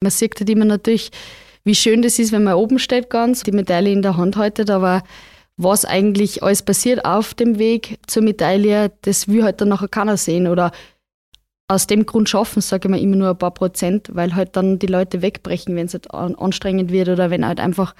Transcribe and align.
Man 0.00 0.10
sieht 0.10 0.38
halt 0.38 0.48
immer 0.50 0.64
natürlich, 0.64 1.10
wie 1.64 1.74
schön 1.74 2.02
das 2.02 2.18
ist, 2.18 2.32
wenn 2.32 2.44
man 2.44 2.54
oben 2.54 2.78
steht 2.78 3.10
ganz, 3.10 3.42
die 3.42 3.52
Medaille 3.52 3.92
in 3.92 4.02
der 4.02 4.16
Hand 4.16 4.36
haltet, 4.36 4.70
aber 4.70 5.02
was 5.56 5.84
eigentlich 5.84 6.42
alles 6.42 6.62
passiert 6.62 7.04
auf 7.04 7.34
dem 7.34 7.58
Weg 7.58 7.98
zur 8.06 8.22
Medaille, 8.22 8.92
das 9.02 9.26
will 9.26 9.42
halt 9.42 9.60
dann 9.60 9.68
nachher 9.68 9.88
keiner 9.88 10.16
sehen 10.16 10.46
oder 10.46 10.70
aus 11.66 11.86
dem 11.86 12.06
Grund 12.06 12.28
schaffen, 12.28 12.62
sage 12.62 12.88
ich 12.88 12.90
mal, 12.90 13.00
immer 13.00 13.16
nur 13.16 13.30
ein 13.30 13.38
paar 13.38 13.52
Prozent, 13.52 14.08
weil 14.12 14.34
halt 14.34 14.56
dann 14.56 14.78
die 14.78 14.86
Leute 14.86 15.20
wegbrechen, 15.20 15.76
wenn 15.76 15.86
es 15.86 15.92
halt 15.92 16.12
anstrengend 16.14 16.90
wird 16.90 17.08
oder 17.08 17.28
wenn 17.30 17.46
halt 17.46 17.60
einfach, 17.60 17.94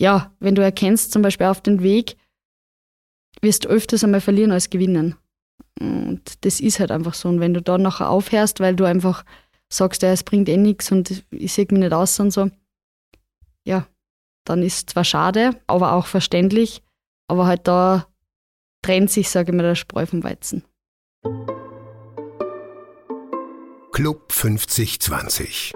ja, 0.00 0.32
wenn 0.40 0.54
du 0.54 0.62
erkennst, 0.62 1.12
zum 1.12 1.22
Beispiel 1.22 1.46
auf 1.46 1.60
dem 1.60 1.82
Weg, 1.82 2.16
wirst 3.40 3.64
du 3.64 3.68
öfters 3.68 4.02
einmal 4.02 4.20
verlieren 4.20 4.50
als 4.50 4.70
gewinnen. 4.70 5.14
Und 5.78 6.22
das 6.40 6.58
ist 6.58 6.80
halt 6.80 6.90
einfach 6.90 7.14
so. 7.14 7.28
Und 7.28 7.38
wenn 7.38 7.54
du 7.54 7.62
dann 7.62 7.82
nachher 7.82 8.10
aufhörst, 8.10 8.58
weil 8.58 8.74
du 8.74 8.84
einfach 8.84 9.24
sagst, 9.68 10.02
ja, 10.02 10.10
es 10.10 10.24
bringt 10.24 10.48
eh 10.48 10.56
nichts 10.56 10.90
und 10.90 11.24
ich 11.30 11.52
sehe 11.52 11.66
mich 11.70 11.80
nicht 11.80 11.92
aus 11.92 12.18
und 12.20 12.30
so, 12.30 12.50
ja, 13.64 13.86
dann 14.44 14.62
ist 14.62 14.90
zwar 14.90 15.04
schade, 15.04 15.60
aber 15.66 15.92
auch 15.92 16.06
verständlich, 16.06 16.82
aber 17.28 17.46
halt 17.46 17.68
da 17.68 18.06
trennt 18.82 19.10
sich, 19.10 19.28
sage 19.28 19.50
ich 19.50 19.56
mal, 19.56 19.62
der 19.62 19.74
Spreu 19.74 20.06
vom 20.06 20.24
Weizen. 20.24 20.64
Club 23.92 24.32
5020 24.32 25.74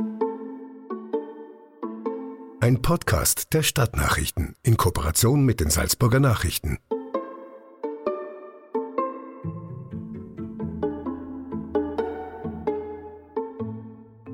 Ein 2.61 2.80
Podcast 2.80 3.52
der 3.52 3.62
Stadtnachrichten 3.62 4.55
in 4.62 4.77
Kooperation 4.77 5.45
mit 5.45 5.61
den 5.61 5.70
Salzburger 5.70 6.20
Nachrichten. 6.20 6.78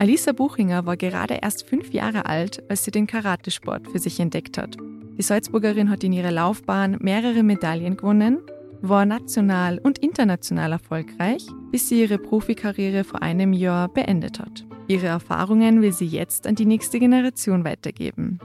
Alisa 0.09 0.33
Buchinger 0.33 0.87
war 0.87 0.97
gerade 0.97 1.35
erst 1.43 1.69
fünf 1.69 1.93
Jahre 1.93 2.25
alt, 2.25 2.63
als 2.71 2.83
sie 2.83 2.91
den 2.91 3.07
Karatesport 3.07 3.89
für 3.89 3.99
sich 3.99 4.19
entdeckt 4.21 4.57
hat. 4.57 4.79
Die 5.19 5.23
Salzburgerin 5.23 5.91
hat 5.91 6.03
in 6.03 6.15
ihrer 6.15 6.31
Laufbahn 6.31 6.97
mehrere 7.03 7.43
Medaillen 7.43 7.99
gewonnen, 7.99 8.39
war 8.81 9.05
national 9.05 9.79
und 9.79 9.99
international 9.99 10.73
erfolgreich, 10.73 11.47
bis 11.71 11.91
sie 11.91 12.01
ihre 12.01 12.17
Profikarriere 12.17 13.05
vor 13.05 13.21
einem 13.21 13.53
Jahr 13.53 13.91
beendet 13.91 14.41
hat. 14.41 14.65
Ihre 14.87 15.09
Erfahrungen 15.09 15.83
will 15.83 15.93
sie 15.93 16.07
jetzt 16.07 16.47
an 16.47 16.55
die 16.55 16.65
nächste 16.65 16.99
Generation 16.99 17.67
weitergeben. 17.67 18.39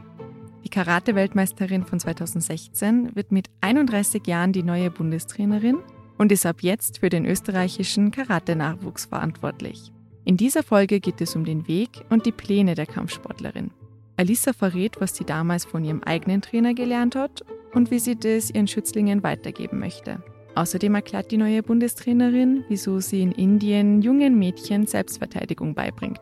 Die 0.65 0.69
Karate-Weltmeisterin 0.69 1.85
von 1.85 1.97
2016 1.97 3.15
wird 3.15 3.31
mit 3.31 3.47
31 3.61 4.27
Jahren 4.27 4.51
die 4.51 4.63
neue 4.63 4.91
Bundestrainerin 4.91 5.77
und 6.17 6.33
ist 6.33 6.45
ab 6.45 6.57
jetzt 6.59 6.97
für 6.97 7.07
den 7.07 7.25
österreichischen 7.25 8.11
Karate-Nachwuchs 8.11 9.05
verantwortlich. 9.05 9.93
In 10.25 10.37
dieser 10.37 10.63
Folge 10.63 10.99
geht 10.99 11.19
es 11.19 11.35
um 11.35 11.43
den 11.43 11.67
Weg 11.67 11.89
und 12.09 12.25
die 12.25 12.31
Pläne 12.31 12.75
der 12.75 12.85
Kampfsportlerin. 12.85 13.71
Alisa 14.15 14.53
verrät, 14.53 15.01
was 15.01 15.15
sie 15.15 15.25
damals 15.25 15.65
von 15.65 15.83
ihrem 15.83 16.01
eigenen 16.03 16.41
Trainer 16.41 16.73
gelernt 16.73 17.15
hat 17.15 17.43
und 17.73 17.91
wie 17.91 17.99
sie 17.99 18.15
das 18.15 18.49
ihren 18.49 18.67
Schützlingen 18.67 19.23
weitergeben 19.23 19.79
möchte. 19.79 20.23
Außerdem 20.55 20.95
erklärt 20.95 21.31
die 21.31 21.37
neue 21.37 21.63
Bundestrainerin, 21.63 22.63
wieso 22.69 22.99
sie 22.99 23.21
in 23.21 23.31
Indien 23.31 24.01
jungen 24.01 24.37
Mädchen 24.37 24.85
Selbstverteidigung 24.85 25.73
beibringt. 25.73 26.21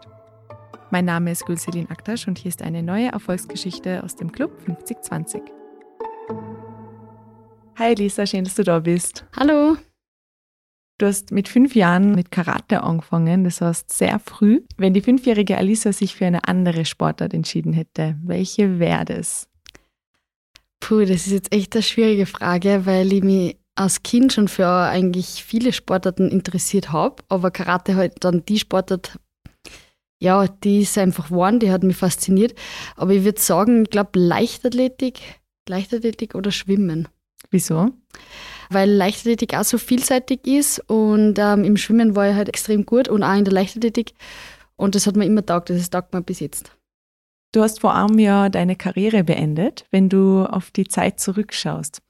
Mein 0.89 1.05
Name 1.05 1.31
ist 1.31 1.45
Gülselin 1.45 1.89
Aktasch 1.89 2.27
und 2.27 2.37
hier 2.37 2.49
ist 2.49 2.61
eine 2.61 2.81
neue 2.81 3.09
Erfolgsgeschichte 3.09 4.03
aus 4.03 4.15
dem 4.15 4.31
Club 4.31 4.51
5020. 4.65 5.41
Hi 7.77 7.93
Lisa, 7.93 8.25
schön, 8.25 8.45
dass 8.45 8.55
du 8.55 8.63
da 8.63 8.79
bist. 8.79 9.25
Hallo. 9.37 9.77
Du 11.01 11.07
hast 11.07 11.31
mit 11.31 11.49
fünf 11.49 11.73
Jahren 11.73 12.13
mit 12.13 12.29
Karate 12.29 12.83
angefangen, 12.83 13.43
das 13.43 13.59
heißt 13.59 13.91
sehr 13.91 14.19
früh. 14.19 14.61
Wenn 14.77 14.93
die 14.93 15.01
fünfjährige 15.01 15.57
Alisa 15.57 15.91
sich 15.93 16.15
für 16.15 16.27
eine 16.27 16.47
andere 16.47 16.85
Sportart 16.85 17.33
entschieden 17.33 17.73
hätte, 17.73 18.19
welche 18.21 18.77
wäre 18.77 19.05
das? 19.05 19.49
Puh, 20.79 20.99
das 20.99 21.25
ist 21.25 21.31
jetzt 21.31 21.51
echt 21.51 21.75
eine 21.75 21.81
schwierige 21.81 22.27
Frage, 22.27 22.85
weil 22.85 23.11
ich 23.13 23.23
mich 23.23 23.57
als 23.73 24.03
Kind 24.03 24.31
schon 24.31 24.47
für 24.47 24.67
eigentlich 24.67 25.43
viele 25.43 25.73
Sportarten 25.73 26.29
interessiert 26.29 26.91
habe, 26.91 27.23
aber 27.29 27.49
Karate 27.49 27.95
halt 27.95 28.23
dann 28.23 28.45
die 28.45 28.59
Sportart, 28.59 29.17
ja, 30.19 30.47
die 30.47 30.81
ist 30.81 30.99
einfach 30.99 31.29
geworden, 31.29 31.59
die 31.59 31.71
hat 31.71 31.81
mich 31.81 31.97
fasziniert. 31.97 32.53
Aber 32.95 33.13
ich 33.13 33.23
würde 33.23 33.41
sagen, 33.41 33.85
ich 33.85 33.89
glaube 33.89 34.19
Leichtathletik, 34.19 35.19
Leichtathletik 35.67 36.35
oder 36.35 36.51
Schwimmen. 36.51 37.07
Wieso? 37.49 37.89
Weil 38.73 38.89
Leichtathletik 38.89 39.55
auch 39.55 39.63
so 39.63 39.77
vielseitig 39.77 40.45
ist 40.45 40.79
und 40.89 41.37
ähm, 41.37 41.63
im 41.63 41.77
Schwimmen 41.77 42.15
war 42.15 42.29
ich 42.29 42.35
halt 42.35 42.49
extrem 42.49 42.85
gut 42.85 43.07
und 43.07 43.23
auch 43.23 43.35
in 43.35 43.45
der 43.45 43.53
Leichtathletik 43.53 44.13
und 44.75 44.95
das 44.95 45.07
hat 45.07 45.15
mir 45.15 45.25
immer 45.25 45.45
taugt, 45.45 45.69
das 45.69 45.89
taugt 45.89 46.13
mir 46.13 46.21
bis 46.21 46.39
jetzt. 46.39 46.75
Du 47.53 47.61
hast 47.61 47.81
vor 47.81 47.93
einem 47.93 48.17
Jahr 48.17 48.49
deine 48.49 48.77
Karriere 48.77 49.23
beendet. 49.25 49.85
Wenn 49.91 50.07
du 50.07 50.45
auf 50.45 50.71
die 50.71 50.87
Zeit 50.87 51.19
zurückschaust, 51.19 52.01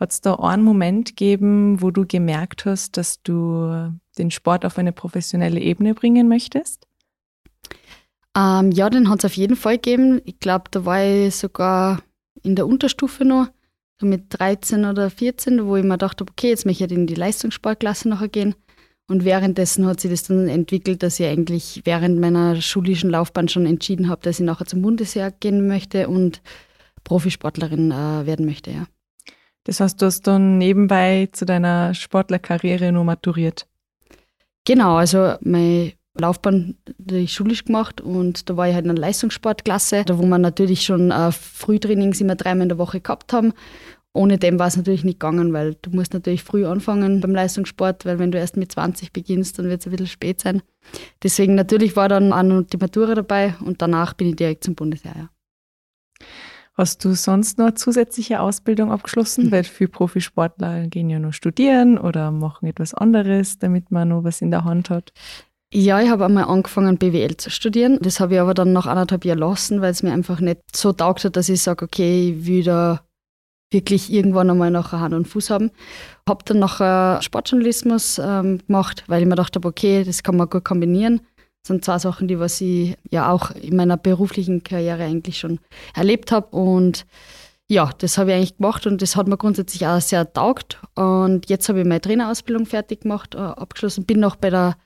hat 0.00 0.10
es 0.10 0.20
da 0.20 0.34
einen 0.34 0.64
Moment 0.64 1.10
gegeben, 1.10 1.80
wo 1.80 1.92
du 1.92 2.04
gemerkt 2.04 2.64
hast, 2.64 2.96
dass 2.96 3.22
du 3.22 3.92
den 4.18 4.30
Sport 4.32 4.64
auf 4.64 4.76
eine 4.76 4.92
professionelle 4.92 5.60
Ebene 5.60 5.94
bringen 5.94 6.28
möchtest? 6.28 6.88
Ähm, 8.36 8.72
ja, 8.72 8.90
den 8.90 9.08
hat 9.08 9.20
es 9.20 9.24
auf 9.24 9.34
jeden 9.34 9.56
Fall 9.56 9.76
gegeben. 9.76 10.20
Ich 10.24 10.40
glaube, 10.40 10.64
da 10.70 10.84
war 10.84 11.02
ich 11.02 11.36
sogar 11.36 12.02
in 12.42 12.56
der 12.56 12.66
Unterstufe 12.66 13.24
noch 13.24 13.48
mit 14.02 14.26
13 14.30 14.84
oder 14.84 15.10
14, 15.10 15.66
wo 15.66 15.76
ich 15.76 15.84
mir 15.84 15.98
dachte, 15.98 16.24
okay, 16.28 16.48
jetzt 16.48 16.66
möchte 16.66 16.84
ich 16.84 16.92
in 16.92 17.06
die 17.06 17.14
Leistungssportklasse 17.14 18.08
nachher 18.08 18.28
gehen. 18.28 18.54
Und 19.08 19.24
währenddessen 19.24 19.86
hat 19.86 20.00
sich 20.00 20.10
das 20.10 20.24
dann 20.24 20.48
entwickelt, 20.48 21.02
dass 21.02 21.18
ich 21.18 21.26
eigentlich 21.26 21.80
während 21.84 22.20
meiner 22.20 22.60
schulischen 22.60 23.10
Laufbahn 23.10 23.48
schon 23.48 23.64
entschieden 23.64 24.08
habe, 24.08 24.20
dass 24.22 24.38
ich 24.38 24.44
nachher 24.44 24.66
zum 24.66 24.82
Bundesheer 24.82 25.30
gehen 25.30 25.66
möchte 25.66 26.08
und 26.08 26.42
Profisportlerin 27.04 27.90
äh, 27.90 28.26
werden 28.26 28.44
möchte, 28.44 28.70
ja. 28.70 28.86
Das 29.64 29.80
heißt, 29.80 30.00
du 30.00 30.06
hast 30.06 30.22
dann 30.22 30.56
nebenbei 30.56 31.28
zu 31.32 31.44
deiner 31.44 31.92
Sportlerkarriere 31.92 32.90
nur 32.90 33.04
maturiert? 33.04 33.66
Genau, 34.64 34.96
also 34.96 35.34
meine 35.42 35.92
Laufbahn 36.20 36.76
die 36.98 37.28
schulisch 37.28 37.64
gemacht 37.64 38.00
und 38.00 38.48
da 38.48 38.56
war 38.56 38.68
ich 38.68 38.74
halt 38.74 38.84
in 38.84 38.90
einer 38.90 39.00
Leistungssportklasse, 39.00 40.04
da 40.04 40.18
wo 40.18 40.22
wir 40.22 40.38
natürlich 40.38 40.82
schon 40.82 41.10
äh, 41.10 41.32
Frühtrainings 41.32 42.20
immer 42.20 42.34
dreimal 42.34 42.64
in 42.64 42.68
der 42.70 42.78
Woche 42.78 43.00
gehabt 43.00 43.32
haben. 43.32 43.52
Ohne 44.12 44.38
dem 44.38 44.58
war 44.58 44.66
es 44.66 44.76
natürlich 44.76 45.04
nicht 45.04 45.20
gegangen, 45.20 45.52
weil 45.52 45.76
du 45.80 45.90
musst 45.90 46.14
natürlich 46.14 46.42
früh 46.42 46.66
anfangen 46.66 47.20
beim 47.20 47.34
Leistungssport, 47.34 48.04
weil 48.04 48.18
wenn 48.18 48.32
du 48.32 48.38
erst 48.38 48.56
mit 48.56 48.72
20 48.72 49.12
beginnst, 49.12 49.58
dann 49.58 49.68
wird 49.68 49.80
es 49.80 49.86
ein 49.86 49.90
bisschen 49.90 50.06
spät 50.06 50.40
sein. 50.40 50.62
Deswegen 51.22 51.54
natürlich 51.54 51.94
war 51.94 52.08
dann 52.08 52.32
auch 52.32 52.42
noch 52.42 52.62
die 52.62 52.78
Matura 52.78 53.14
dabei 53.14 53.54
und 53.64 53.80
danach 53.80 54.14
bin 54.14 54.30
ich 54.30 54.36
direkt 54.36 54.64
zum 54.64 54.74
Bundesheer. 54.74 55.14
Ja. 55.16 55.30
Hast 56.78 57.04
du 57.04 57.12
sonst 57.14 57.58
noch 57.58 57.72
zusätzliche 57.74 58.40
Ausbildung 58.40 58.92
abgeschlossen? 58.92 59.46
Mhm. 59.46 59.50
Weil 59.50 59.64
viele 59.64 59.88
Profisportler 59.88 60.86
gehen 60.86 61.10
ja 61.10 61.18
nur 61.18 61.32
studieren 61.32 61.98
oder 61.98 62.30
machen 62.30 62.68
etwas 62.68 62.94
anderes, 62.94 63.58
damit 63.58 63.90
man 63.90 64.10
noch 64.10 64.22
was 64.22 64.40
in 64.40 64.52
der 64.52 64.62
Hand 64.62 64.88
hat. 64.88 65.12
Ja, 65.72 66.00
ich 66.00 66.08
habe 66.08 66.24
einmal 66.24 66.44
angefangen, 66.44 66.96
BWL 66.96 67.36
zu 67.36 67.50
studieren. 67.50 67.98
Das 68.00 68.20
habe 68.20 68.34
ich 68.34 68.40
aber 68.40 68.54
dann 68.54 68.72
nach 68.72 68.86
anderthalb 68.86 69.26
Jahren 69.26 69.40
lassen, 69.40 69.82
weil 69.82 69.90
es 69.90 70.02
mir 70.02 70.12
einfach 70.12 70.40
nicht 70.40 70.60
so 70.74 70.92
taugt 70.92 71.24
hat, 71.24 71.36
dass 71.36 71.50
ich 71.50 71.60
sage, 71.62 71.84
okay, 71.84 72.30
ich 72.30 72.46
will 72.46 72.62
da 72.62 73.02
wirklich 73.70 74.10
irgendwann 74.10 74.48
einmal 74.48 74.70
noch 74.70 74.92
Hand 74.92 75.12
und 75.12 75.28
Fuß 75.28 75.50
haben. 75.50 75.70
Habe 76.26 76.42
dann 76.46 76.60
nachher 76.60 77.20
Sportjournalismus 77.20 78.18
ähm, 78.18 78.60
gemacht, 78.66 79.04
weil 79.08 79.20
ich 79.20 79.26
mir 79.26 79.34
gedacht 79.34 79.56
habe, 79.56 79.68
okay, 79.68 80.04
das 80.04 80.22
kann 80.22 80.38
man 80.38 80.48
gut 80.48 80.64
kombinieren. 80.64 81.20
Das 81.62 81.68
sind 81.68 81.84
zwei 81.84 81.98
Sachen, 81.98 82.28
die 82.28 82.38
was 82.38 82.62
ich 82.62 82.96
ja 83.10 83.30
auch 83.30 83.50
in 83.50 83.76
meiner 83.76 83.98
beruflichen 83.98 84.62
Karriere 84.62 85.04
eigentlich 85.04 85.38
schon 85.38 85.58
erlebt 85.94 86.32
habe. 86.32 86.46
Und 86.56 87.04
ja, 87.68 87.90
das 87.98 88.16
habe 88.16 88.30
ich 88.30 88.36
eigentlich 88.36 88.56
gemacht 88.56 88.86
und 88.86 89.02
das 89.02 89.16
hat 89.16 89.28
mir 89.28 89.36
grundsätzlich 89.36 89.86
auch 89.86 90.00
sehr 90.00 90.32
taugt. 90.32 90.80
Und 90.94 91.50
jetzt 91.50 91.68
habe 91.68 91.80
ich 91.80 91.86
meine 91.86 92.00
Trainerausbildung 92.00 92.64
fertig 92.64 93.02
gemacht, 93.02 93.34
äh, 93.34 93.38
abgeschlossen, 93.38 94.06
bin 94.06 94.20
noch 94.20 94.36
bei 94.36 94.48
der 94.48 94.78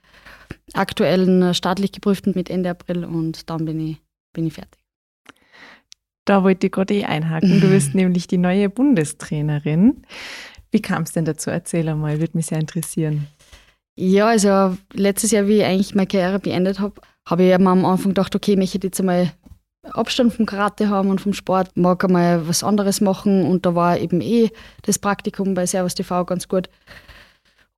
aktuellen 0.74 1.54
staatlich 1.54 1.92
geprüften 1.92 2.32
mit 2.34 2.50
Ende 2.50 2.70
April 2.70 3.04
und 3.04 3.48
dann 3.50 3.64
bin 3.64 3.80
ich, 3.80 3.96
bin 4.32 4.46
ich 4.46 4.54
fertig. 4.54 4.80
Da 6.24 6.44
wollte 6.44 6.66
ich 6.66 6.72
gerade 6.72 6.94
eh 6.94 7.04
einhaken. 7.04 7.60
Du 7.60 7.68
bist 7.68 7.94
nämlich 7.94 8.26
die 8.26 8.38
neue 8.38 8.68
Bundestrainerin. 8.68 10.02
Wie 10.70 10.80
kam 10.80 11.02
es 11.02 11.12
denn 11.12 11.24
dazu? 11.24 11.50
Erzähl 11.50 11.88
einmal, 11.88 12.20
würde 12.20 12.36
mich 12.36 12.46
sehr 12.46 12.58
interessieren. 12.58 13.26
Ja, 13.96 14.28
also 14.28 14.76
letztes 14.94 15.32
Jahr, 15.32 15.46
wie 15.46 15.58
ich 15.58 15.64
eigentlich 15.64 15.94
meine 15.94 16.06
Karriere 16.06 16.38
beendet 16.38 16.80
habe, 16.80 16.94
habe 17.28 17.42
ich 17.42 17.58
mir 17.58 17.70
am 17.70 17.84
Anfang 17.84 18.10
gedacht, 18.10 18.34
okay, 18.34 18.52
ich 18.52 18.58
möchte 18.58 18.78
jetzt 18.82 19.00
einmal 19.00 19.32
Abstand 19.90 20.32
vom 20.32 20.46
Karate 20.46 20.88
haben 20.88 21.10
und 21.10 21.20
vom 21.20 21.32
Sport, 21.32 21.76
mag 21.76 22.04
einmal 22.04 22.46
was 22.46 22.62
anderes 22.62 23.00
machen 23.00 23.44
und 23.44 23.66
da 23.66 23.74
war 23.74 23.98
eben 23.98 24.20
eh 24.20 24.50
das 24.82 24.98
Praktikum 24.98 25.54
bei 25.54 25.66
Servus 25.66 25.94
TV 25.94 26.24
ganz 26.24 26.48
gut. 26.48 26.68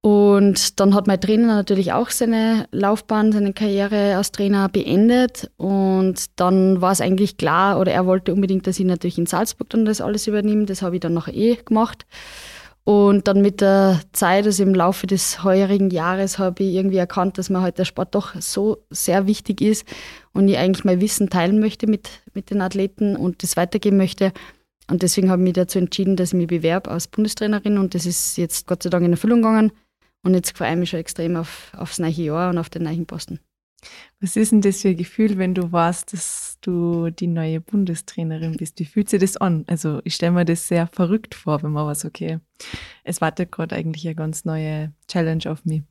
Und 0.05 0.81
dann 0.81 0.95
hat 0.95 1.07
mein 1.07 1.19
Trainer 1.19 1.47
natürlich 1.47 1.95
auch 1.95 2.11
seine 2.11 2.67
Laufbahn, 2.73 3.33
seine 3.33 3.55
Karriere 3.55 4.17
als 4.19 4.33
Trainer 4.33 4.69
beendet. 4.69 5.51
Und 5.57 6.27
dann 6.37 6.83
war 6.83 6.93
es 6.93 7.01
eigentlich 7.01 7.39
klar, 7.39 7.81
oder 7.81 7.93
er 7.93 8.05
wollte 8.05 8.35
unbedingt, 8.35 8.67
dass 8.67 8.79
ich 8.79 8.85
natürlich 8.85 9.17
in 9.17 9.25
Salzburg 9.25 9.71
dann 9.71 9.87
das 9.87 10.03
alles 10.03 10.27
übernehme. 10.27 10.67
Das 10.67 10.83
habe 10.83 10.97
ich 10.97 11.01
dann 11.01 11.15
noch 11.15 11.29
eh 11.29 11.55
gemacht. 11.55 12.05
Und 12.85 13.29
dann 13.29 13.41
mit 13.41 13.63
der 13.63 14.03
Zeit, 14.13 14.45
also 14.45 14.63
im 14.63 14.75
Laufe 14.75 15.07
des 15.07 15.43
heurigen 15.43 15.89
Jahres, 15.89 16.39
habe 16.39 16.65
ich 16.65 16.75
irgendwie 16.75 16.99
erkannt, 16.99 17.39
dass 17.39 17.49
mir 17.49 17.63
halt 17.63 17.79
der 17.79 17.87
Sport 17.87 18.15
doch 18.15 18.35
so 18.39 18.85
sehr 18.91 19.27
wichtig 19.27 19.63
ist 19.63 19.87
und 20.35 20.49
ich 20.49 20.59
eigentlich 20.59 20.85
mein 20.85 21.01
Wissen 21.01 21.31
teilen 21.31 21.61
möchte 21.61 21.87
mit, 21.87 22.11
mit 22.35 22.51
den 22.51 22.61
Athleten 22.61 23.17
und 23.17 23.43
das 23.43 23.57
weitergeben 23.57 23.97
möchte. 23.97 24.33
Und 24.91 25.03
deswegen 25.03 25.31
habe 25.31 25.41
ich 25.41 25.45
mich 25.45 25.55
dazu 25.55 25.79
entschieden, 25.79 26.17
dass 26.17 26.35
ich 26.35 26.35
mich 26.35 26.49
bewerbe 26.49 26.91
als 26.91 27.09
Bundestrainerin 27.09 27.79
und 27.79 27.95
das 27.95 28.05
ist 28.05 28.37
jetzt 28.37 28.67
Gott 28.67 28.83
sei 28.83 28.91
Dank 28.91 29.07
in 29.07 29.13
Erfüllung 29.13 29.41
gegangen. 29.41 29.73
Und 30.25 30.35
jetzt 30.35 30.57
freue 30.57 30.73
ich 30.73 30.79
mich 30.79 30.91
schon 30.91 31.01
extrem 31.01 31.37
auf, 31.37 31.73
aufs 31.77 31.99
neue 31.99 32.11
Jahr 32.11 32.51
und 32.51 32.59
auf 32.59 32.71
den 32.71 32.83
neuen 32.83 33.07
Posten. 33.07 33.39
Was 34.21 34.37
ist 34.37 34.53
denn 34.53 34.63
das 34.63 34.81
für 34.81 34.89
ein 34.89 34.97
Gefühl, 34.97 35.37
wenn 35.37 35.55
du 35.55 35.71
weißt, 35.71 36.13
dass 36.13 36.57
du 36.63 37.11
die 37.11 37.27
neue 37.27 37.61
Bundestrainerin 37.61 38.57
bist? 38.57 38.81
Wie 38.81 38.87
fühlt 38.87 39.11
sich 39.11 39.21
das 39.21 39.37
an? 39.37 39.65
Also 39.67 40.01
ich 40.05 40.15
stelle 40.15 40.33
mir 40.33 40.45
das 40.47 40.67
sehr 40.67 40.87
verrückt 40.87 41.35
vor, 41.35 41.63
wenn 41.63 41.73
man 41.73 41.87
was, 41.87 42.07
okay, 42.07 42.39
es 43.05 43.21
wartet 43.21 43.53
gerade 43.53 43.77
eigentlich 43.77 44.07
eine 44.07 44.15
ganz 44.15 44.47
neue 44.47 44.93
Challenge 45.07 45.51
auf 45.51 45.65
mich. 45.67 45.83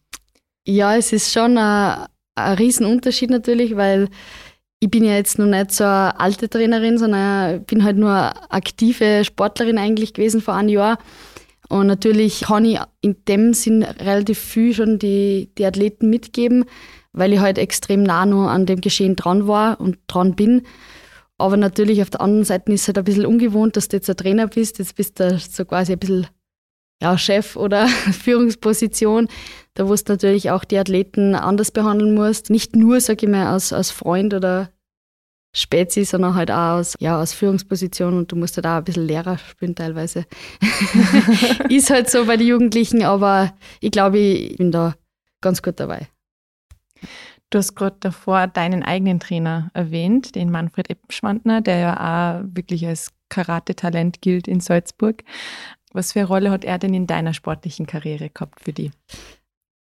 Ja, 0.65 0.95
es 0.95 1.13
ist 1.13 1.31
schon 1.31 1.57
ein, 1.57 2.07
ein 2.35 2.57
Riesenunterschied 2.57 3.29
natürlich, 3.29 3.75
weil 3.75 4.09
ich 4.79 4.89
bin 4.89 5.03
ja 5.03 5.13
jetzt 5.13 5.39
noch 5.39 5.45
nicht 5.45 5.71
so 5.71 5.83
eine 5.83 6.19
alte 6.19 6.49
Trainerin, 6.49 6.97
sondern 6.97 7.63
bin 7.65 7.83
halt 7.83 7.97
nur 7.97 8.11
eine 8.11 8.51
aktive 8.51 9.23
Sportlerin 9.23 9.77
eigentlich 9.77 10.13
gewesen 10.13 10.41
vor 10.41 10.55
einem 10.55 10.69
Jahr. 10.69 10.97
Und 11.73 11.87
natürlich 11.87 12.41
kann 12.41 12.65
ich 12.65 12.79
in 13.01 13.15
dem 13.27 13.53
Sinn 13.53 13.83
relativ 13.83 14.39
viel 14.39 14.73
schon 14.73 14.99
die, 14.99 15.49
die 15.57 15.65
Athleten 15.65 16.09
mitgeben 16.09 16.65
weil 17.13 17.31
ich 17.31 17.39
halt 17.39 17.57
extrem 17.57 18.03
nah 18.03 18.25
nur 18.25 18.49
an 18.49 18.65
dem 18.65 18.81
Geschehen 18.81 19.15
dran 19.15 19.47
war 19.47 19.79
und 19.79 19.97
dran 20.07 20.35
bin. 20.35 20.63
Aber 21.37 21.57
natürlich 21.57 22.01
auf 22.01 22.09
der 22.09 22.21
anderen 22.21 22.43
Seite 22.43 22.71
ist 22.71 22.81
es 22.81 22.87
halt 22.87 22.97
ein 22.97 23.03
bisschen 23.03 23.25
ungewohnt, 23.25 23.77
dass 23.77 23.87
du 23.87 23.97
jetzt 23.97 24.09
ein 24.09 24.17
Trainer 24.17 24.47
bist. 24.47 24.79
Jetzt 24.79 24.95
bist 24.95 25.19
du 25.19 25.39
so 25.39 25.65
quasi 25.65 25.93
ein 25.93 25.99
bisschen 25.99 26.27
ja, 27.01 27.17
Chef 27.17 27.55
oder 27.55 27.87
Führungsposition, 28.23 29.27
da 29.73 29.87
wo 29.87 29.95
du 29.95 30.01
natürlich 30.07 30.51
auch 30.51 30.63
die 30.63 30.77
Athleten 30.77 31.35
anders 31.35 31.71
behandeln 31.71 32.13
musst. 32.13 32.49
Nicht 32.49 32.75
nur, 32.75 32.99
sage 32.99 33.25
ich 33.25 33.31
mal, 33.31 33.47
als, 33.47 33.73
als 33.73 33.91
Freund 33.91 34.33
oder 34.33 34.69
Spezi, 35.55 36.03
sondern 36.03 36.33
halt 36.35 36.49
auch 36.49 36.79
aus, 36.79 36.95
ja, 36.99 37.21
aus 37.21 37.33
Führungsposition 37.33 38.17
und 38.17 38.31
du 38.31 38.35
musst 38.35 38.57
halt 38.57 38.65
auch 38.65 38.77
ein 38.77 38.83
bisschen 38.83 39.07
Lehrer 39.07 39.37
spielen 39.37 39.75
teilweise. 39.75 40.25
ist 41.69 41.89
halt 41.89 42.09
so 42.09 42.25
bei 42.25 42.37
den 42.37 42.47
Jugendlichen, 42.47 43.03
aber 43.03 43.53
ich 43.79 43.91
glaube, 43.91 44.17
ich 44.17 44.57
bin 44.57 44.71
da 44.71 44.95
ganz 45.41 45.61
gut 45.61 45.79
dabei. 45.79 46.07
Du 47.51 47.59
hast 47.59 47.75
gerade 47.75 47.97
davor 47.99 48.47
deinen 48.47 48.81
eigenen 48.81 49.19
Trainer 49.19 49.69
erwähnt, 49.75 50.33
den 50.33 50.49
Manfred 50.49 50.89
Eppenschwandner, 50.89 51.61
der 51.61 51.77
ja 51.77 51.93
auch 52.39 52.45
wirklich 52.47 52.87
als 52.87 53.11
Karate-Talent 53.29 54.21
gilt 54.21 54.47
in 54.47 54.59
Salzburg. 54.59 55.23
Was 55.91 56.13
für 56.13 56.21
eine 56.21 56.27
Rolle 56.27 56.49
hat 56.49 56.65
er 56.65 56.79
denn 56.79 56.95
in 56.95 57.05
deiner 57.05 57.35
sportlichen 57.35 57.85
Karriere 57.85 58.31
gehabt 58.31 58.59
für 58.61 58.73
dich? 58.73 58.91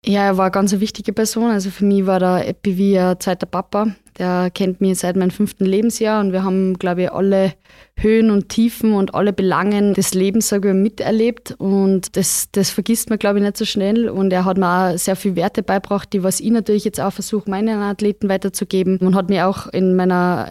Ja, 0.05 0.23
er 0.23 0.37
war 0.37 0.45
eine 0.45 0.51
ganz 0.51 0.79
wichtige 0.79 1.11
Person. 1.11 1.51
Also 1.51 1.69
für 1.69 1.83
mich 1.83 2.05
war 2.05 2.19
der 2.19 2.47
Epi 2.47 2.77
wie 2.77 2.97
ein 2.97 3.19
zweiter 3.19 3.45
Papa. 3.45 3.95
Der 4.17 4.49
kennt 4.49 4.81
mich 4.81 4.99
seit 4.99 5.15
meinem 5.15 5.29
fünften 5.29 5.65
Lebensjahr 5.65 6.21
und 6.21 6.31
wir 6.31 6.43
haben, 6.43 6.79
glaube 6.79 7.03
ich, 7.03 7.11
alle 7.11 7.53
Höhen 7.97 8.31
und 8.31 8.49
Tiefen 8.49 8.93
und 8.93 9.13
alle 9.13 9.33
Belangen 9.33 9.93
des 9.93 10.13
Lebens 10.13 10.47
sage 10.47 10.69
ich, 10.69 10.75
miterlebt. 10.75 11.51
Und 11.57 12.15
das, 12.15 12.47
das 12.51 12.69
vergisst 12.69 13.09
man, 13.09 13.19
glaube 13.19 13.39
ich, 13.39 13.45
nicht 13.45 13.57
so 13.57 13.65
schnell. 13.65 14.09
Und 14.09 14.31
er 14.31 14.45
hat 14.45 14.57
mir 14.57 14.93
auch 14.93 14.97
sehr 14.97 15.17
viele 15.17 15.35
Werte 15.35 15.63
beigebracht, 15.63 16.11
die 16.13 16.23
was 16.23 16.39
ich 16.39 16.51
natürlich 16.51 16.85
jetzt 16.85 16.99
auch 17.01 17.13
versuche, 17.13 17.49
meinen 17.49 17.79
Athleten 17.81 18.29
weiterzugeben. 18.29 18.97
Und 18.99 19.15
hat 19.15 19.29
mir 19.29 19.47
auch 19.47 19.67
in 19.67 19.95
meiner 19.95 20.49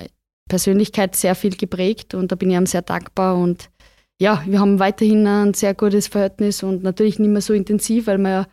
Persönlichkeit 0.48 1.14
sehr 1.14 1.34
viel 1.34 1.56
geprägt 1.56 2.14
und 2.14 2.32
da 2.32 2.36
bin 2.36 2.50
ich 2.50 2.56
ihm 2.56 2.66
sehr 2.66 2.82
dankbar. 2.82 3.36
Und 3.36 3.70
ja, 4.20 4.42
wir 4.46 4.60
haben 4.60 4.78
weiterhin 4.78 5.26
ein 5.26 5.54
sehr 5.54 5.74
gutes 5.74 6.08
Verhältnis 6.08 6.62
und 6.62 6.82
natürlich 6.82 7.18
nicht 7.18 7.30
mehr 7.30 7.42
so 7.42 7.52
intensiv, 7.52 8.06
weil 8.08 8.18
man 8.18 8.32
ja, 8.32 8.46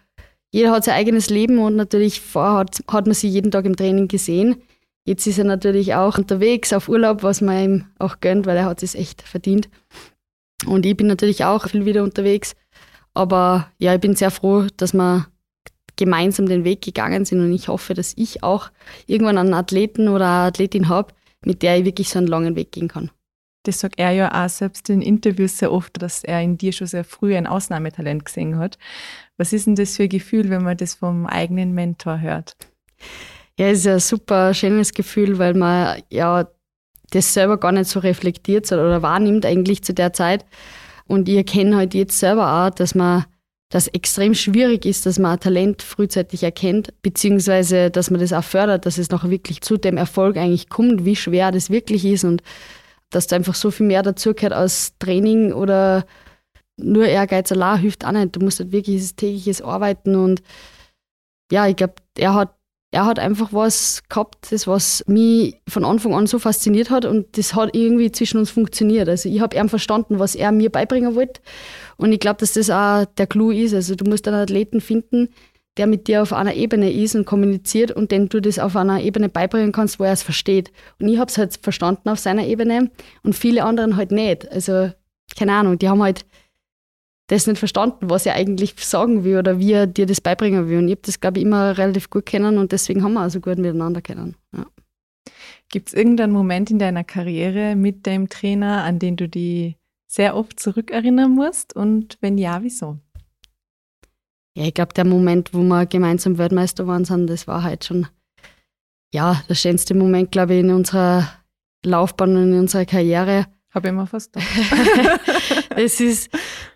jeder 0.56 0.72
hat 0.72 0.86
sein 0.86 0.96
eigenes 0.96 1.30
Leben 1.30 1.60
und 1.60 1.76
natürlich 1.76 2.22
vorher 2.22 2.60
hat, 2.60 2.82
hat 2.90 3.08
man 3.08 3.14
sie 3.14 3.28
jeden 3.28 3.52
Tag 3.52 3.66
im 3.66 3.76
Training 3.76 4.08
gesehen. 4.08 4.56
Jetzt 5.04 5.28
ist 5.28 5.38
er 5.38 5.44
natürlich 5.44 5.96
auch 5.96 6.18
unterwegs 6.18 6.72
auf 6.72 6.88
Urlaub, 6.88 7.24
was 7.24 7.42
man 7.42 7.62
ihm 7.62 7.86
auch 8.00 8.22
gönnt, 8.22 8.46
weil 8.46 8.56
er 8.56 8.64
hat 8.64 8.82
es 8.82 8.96
echt 8.96 9.22
verdient. 9.22 9.68
Und 10.66 10.86
ich 10.86 10.96
bin 10.96 11.08
natürlich 11.08 11.44
auch 11.44 11.68
viel 11.68 11.84
wieder 11.84 12.04
unterwegs. 12.04 12.56
Aber 13.14 13.70
ja, 13.80 13.96
ich 13.96 14.00
bin 14.00 14.16
sehr 14.16 14.32
froh, 14.32 14.68
dass 14.78 14.94
wir 14.94 15.28
gemeinsam 15.98 16.46
den 16.46 16.64
Weg 16.64 16.82
gegangen 16.82 17.26
sind 17.26 17.42
und 17.42 17.52
ich 17.52 17.68
hoffe, 17.68 17.94
dass 17.94 18.14
ich 18.16 18.42
auch 18.42 18.70
irgendwann 19.08 19.38
einen 19.38 19.54
Athleten 19.54 20.08
oder 20.08 20.26
eine 20.26 20.48
Athletin 20.48 20.88
habe, 20.88 21.14
mit 21.44 21.64
der 21.64 21.80
ich 21.80 21.84
wirklich 21.84 22.08
so 22.08 22.20
einen 22.20 22.28
langen 22.28 22.56
Weg 22.56 22.72
gehen 22.72 22.88
kann. 22.88 23.12
Das 23.66 23.80
sagt 23.80 24.00
er 24.00 24.12
ja 24.12 24.46
auch 24.46 24.50
selbst 24.50 24.90
in 24.90 25.02
Interviews 25.02 25.58
sehr 25.58 25.72
oft, 25.72 26.02
dass 26.02 26.24
er 26.24 26.42
in 26.42 26.58
dir 26.58 26.72
schon 26.72 26.88
sehr 26.88 27.04
früh 27.04 27.36
ein 27.36 27.48
Ausnahmetalent 27.48 28.24
gesehen 28.24 28.58
hat. 28.58 28.78
Was 29.38 29.54
ist 29.54 29.68
denn 29.68 29.76
das 29.76 29.98
für 29.98 30.04
ein 30.04 30.10
Gefühl, 30.10 30.50
wenn 30.50 30.64
man 30.64 30.78
das 30.78 30.96
vom 30.96 31.26
eigenen 31.26 31.74
Mentor 31.74 32.22
hört? 32.22 32.56
Ja, 33.58 33.68
es 33.68 33.80
ist 33.80 33.88
ein 33.88 34.00
super 34.00 34.54
schönes 34.54 34.94
Gefühl, 34.94 35.40
weil 35.40 35.54
man 35.54 36.02
ja 36.10 36.48
das 37.12 37.34
selber 37.34 37.58
gar 37.58 37.72
nicht 37.72 37.90
so 37.90 38.00
reflektiert 38.00 38.72
oder 38.72 39.02
wahrnimmt 39.02 39.46
eigentlich 39.46 39.84
zu 39.84 39.94
der 39.94 40.14
Zeit. 40.14 40.46
Und 41.08 41.30
ich 41.30 41.36
erkenne 41.36 41.76
halt 41.76 41.94
jetzt 41.94 42.20
selber 42.20 42.66
auch, 42.66 42.70
dass 42.70 42.96
man 42.96 43.26
das 43.70 43.88
extrem 43.88 44.36
schwierig 44.36 44.86
ist, 44.86 45.06
dass 45.06 45.20
man 45.20 45.34
ein 45.34 45.40
Talent 45.40 45.82
frühzeitig 45.82 46.44
erkennt, 46.44 46.94
beziehungsweise 47.02 47.90
dass 47.90 48.12
man 48.12 48.20
das 48.20 48.32
auch 48.32 48.44
fördert, 48.44 48.86
dass 48.86 48.98
es 48.98 49.10
noch 49.10 49.30
wirklich 49.30 49.62
zu 49.62 49.78
dem 49.78 49.98
Erfolg 49.98 50.38
eigentlich 50.38 50.70
kommt, 50.70 51.04
wie 51.04 51.16
schwer 51.16 51.52
das 51.52 51.70
wirklich 51.70 52.06
ist 52.06 52.24
und 52.24 52.44
dass 53.16 53.28
da 53.28 53.36
einfach 53.38 53.56
so 53.56 53.72
viel 53.72 53.86
mehr 53.86 54.04
dazugehört 54.04 54.54
als 54.54 54.94
Training 55.00 55.54
oder 55.54 56.06
nur 56.78 57.06
Ehrgeiz 57.06 57.52
allein 57.52 57.80
hilft 57.80 58.06
auch 58.06 58.12
nicht. 58.12 58.36
Du 58.36 58.42
musst 58.42 58.60
halt 58.60 58.72
wirklich 58.72 59.16
tägliches 59.16 59.62
Arbeiten 59.62 60.16
und 60.16 60.44
ja, 61.52 61.68
ich 61.68 61.76
glaube, 61.76 61.96
er 62.18 62.34
hat 62.34 62.56
er 62.92 63.06
hat 63.06 63.20
einfach 63.20 63.52
was 63.52 64.04
gehabt, 64.08 64.52
das 64.52 64.68
was 64.68 65.04
mich 65.08 65.60
von 65.68 65.84
Anfang 65.84 66.14
an 66.14 66.28
so 66.28 66.40
fasziniert 66.40 66.90
hat 66.90 67.04
und 67.04 67.38
das 67.38 67.54
hat 67.54 67.76
irgendwie 67.76 68.10
zwischen 68.12 68.38
uns 68.38 68.52
funktioniert. 68.52 69.10
Also 69.10 69.28
ich 69.28 69.42
habe 69.42 69.58
ihm 69.58 69.68
verstanden, 69.68 70.20
was 70.20 70.34
er 70.34 70.54
mir 70.54 70.70
beibringen 70.70 71.14
wollte 71.16 71.42
und 71.98 72.14
ich 72.14 72.20
glaube, 72.20 72.40
dass 72.40 72.54
das 72.54 72.70
auch 72.70 73.06
der 73.18 73.28
Clou 73.28 73.52
ist. 73.52 73.74
Also 73.74 73.96
du 73.96 74.06
musst 74.06 74.28
einen 74.28 74.38
Athleten 74.38 74.80
finden, 74.80 75.30
der 75.78 75.88
mit 75.88 76.08
dir 76.08 76.22
auf 76.22 76.34
einer 76.34 76.54
Ebene 76.54 76.92
ist 76.92 77.16
und 77.16 77.26
kommuniziert 77.26 77.92
und 77.92 78.12
den 78.12 78.30
du 78.30 78.42
das 78.42 78.60
auf 78.60 78.76
einer 78.76 79.02
Ebene 79.02 79.30
beibringen 79.30 79.72
kannst, 79.72 80.00
wo 80.00 80.04
er 80.04 80.14
es 80.14 80.24
versteht. 80.24 80.72
Und 81.00 81.10
ich 81.10 81.18
habe 81.18 81.30
es 81.30 81.38
halt 81.38 81.60
verstanden 81.62 82.10
auf 82.10 82.20
seiner 82.20 82.46
Ebene 82.46 82.92
und 83.24 83.36
viele 83.36 83.64
anderen 83.64 83.98
halt 83.98 84.12
nicht. 84.12 84.50
Also 84.52 84.92
keine 85.38 85.54
Ahnung, 85.54 85.78
die 85.78 85.90
haben 85.90 86.02
halt 86.02 86.26
das 87.28 87.48
nicht 87.48 87.58
verstanden, 87.58 88.10
was 88.10 88.26
er 88.26 88.36
eigentlich 88.36 88.76
sagen 88.78 89.24
will 89.24 89.38
oder 89.38 89.60
wie 89.60 89.74
er 89.74 89.88
dir 89.88 90.06
das 90.06 90.22
beibringen 90.22 90.70
will. 90.70 90.78
Und 90.78 90.88
ich 90.88 90.94
habe 90.94 91.02
das, 91.04 91.20
glaube 91.20 91.40
ich, 91.40 91.46
immer 91.46 91.78
relativ 91.78 92.10
gut 92.10 92.26
kennen 92.26 92.58
und 92.58 92.72
deswegen 92.72 93.04
haben 93.04 93.14
wir 93.14 93.22
also 93.22 93.40
gut 93.40 93.58
miteinander 93.58 94.02
kennen. 94.02 94.36
Ja. 94.56 94.66
Gibt 95.70 95.90
es 95.90 95.94
irgendeinen 95.96 96.34
Moment 96.34 96.70
in 96.70 96.80
deiner 96.80 97.04
Karriere 97.04 97.76
mit 97.76 98.06
dem 98.06 98.30
Trainer, 98.30 98.84
an 98.84 99.00
den 99.00 99.16
du 99.16 99.28
dich 99.28 99.76
sehr 100.08 100.36
oft 100.36 100.60
zurückerinnern 100.60 101.32
musst? 101.32 101.76
Und 101.76 102.18
wenn 102.22 102.38
ja, 102.38 102.62
wieso? 102.62 103.00
Ja, 104.56 104.66
ich 104.66 104.74
glaube, 104.74 104.94
der 104.94 105.06
Moment, 105.06 105.54
wo 105.54 105.62
wir 105.62 105.86
gemeinsam 105.86 106.38
Weltmeister 106.38 106.88
waren, 106.88 107.04
sind, 107.04 107.28
das 107.28 107.46
war 107.46 107.64
halt 107.64 107.84
schon 107.84 108.08
ja, 109.16 109.42
der 109.48 109.56
schönste 109.56 109.96
Moment, 109.96 110.32
glaube 110.32 110.56
ich, 110.56 110.60
in 110.60 110.72
unserer 110.72 111.30
Laufbahn 111.86 112.36
und 112.36 112.52
in 112.52 112.60
unserer 112.60 112.86
Karriere. 112.86 113.46
Habe 113.74 113.88
ich 113.88 113.94
immer 113.94 114.08
fast 114.08 114.36
Das 115.70 116.00
ist, 116.00 116.30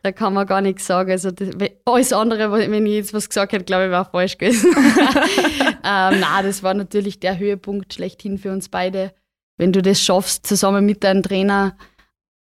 da 0.04 0.12
kann 0.12 0.34
man 0.34 0.48
gar 0.48 0.62
nichts 0.62 0.86
sagen. 0.86 1.12
Also 1.12 1.32
das, 1.32 1.50
alles 1.86 2.14
andere, 2.14 2.52
wenn 2.52 2.86
ich 2.86 2.94
jetzt 2.94 3.14
was 3.14 3.28
gesagt 3.28 3.52
hätte, 3.52 3.66
glaube 3.66 3.86
ich, 3.86 3.92
wäre 3.92 4.08
falsch 4.10 4.38
gewesen. 4.38 4.74
ähm, 4.76 6.20
nein, 6.20 6.44
das 6.44 6.64
war 6.64 6.74
natürlich 6.74 7.20
der 7.20 7.40
Höhepunkt 7.40 7.94
schlechthin 7.94 8.38
für 8.38 8.52
uns 8.52 8.70
beide. 8.70 9.14
Wenn 9.58 9.74
du 9.74 9.82
das 9.82 10.02
schaffst, 10.02 10.48
zusammen 10.48 10.86
mit 10.86 11.04
deinem 11.04 11.24
Trainer, 11.24 11.78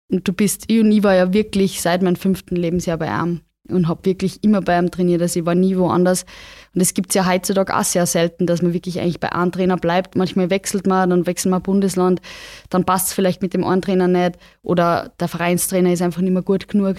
und 0.09 0.27
du 0.27 0.31
bist, 0.31 0.65
ich 0.67 0.79
und 0.79 0.91
ich 0.91 1.03
war 1.03 1.15
ja 1.15 1.33
wirklich 1.33 1.81
seit 1.81 2.01
meinem 2.01 2.15
fünften 2.15 2.55
Lebensjahr 2.55 2.97
bei 2.97 3.07
ihm 3.07 3.41
und 3.69 3.87
habe 3.87 4.05
wirklich 4.05 4.43
immer 4.43 4.61
bei 4.61 4.77
ihm 4.77 4.91
trainiert. 4.91 5.21
Also 5.21 5.39
ich 5.39 5.45
war 5.45 5.55
nie 5.55 5.77
woanders. 5.77 6.25
Und 6.73 6.81
es 6.81 6.93
gibt 6.93 7.09
es 7.09 7.15
ja 7.15 7.25
heutzutage 7.25 7.75
auch 7.75 7.83
sehr 7.83 8.05
selten, 8.05 8.45
dass 8.45 8.61
man 8.61 8.73
wirklich 8.73 8.99
eigentlich 8.99 9.19
bei 9.19 9.31
einem 9.31 9.51
Trainer 9.51 9.77
bleibt. 9.77 10.15
Manchmal 10.15 10.49
wechselt 10.49 10.85
man, 10.87 11.09
dann 11.09 11.25
wechselt 11.25 11.51
man 11.51 11.61
Bundesland, 11.61 12.21
dann 12.69 12.85
passt 12.85 13.07
es 13.07 13.13
vielleicht 13.13 13.41
mit 13.41 13.53
dem 13.53 13.63
einen 13.63 13.81
Trainer 13.81 14.07
nicht 14.07 14.37
oder 14.61 15.11
der 15.19 15.27
Vereinstrainer 15.27 15.91
ist 15.91 16.01
einfach 16.01 16.21
nicht 16.21 16.33
mehr 16.33 16.43
gut 16.43 16.67
genug. 16.67 16.97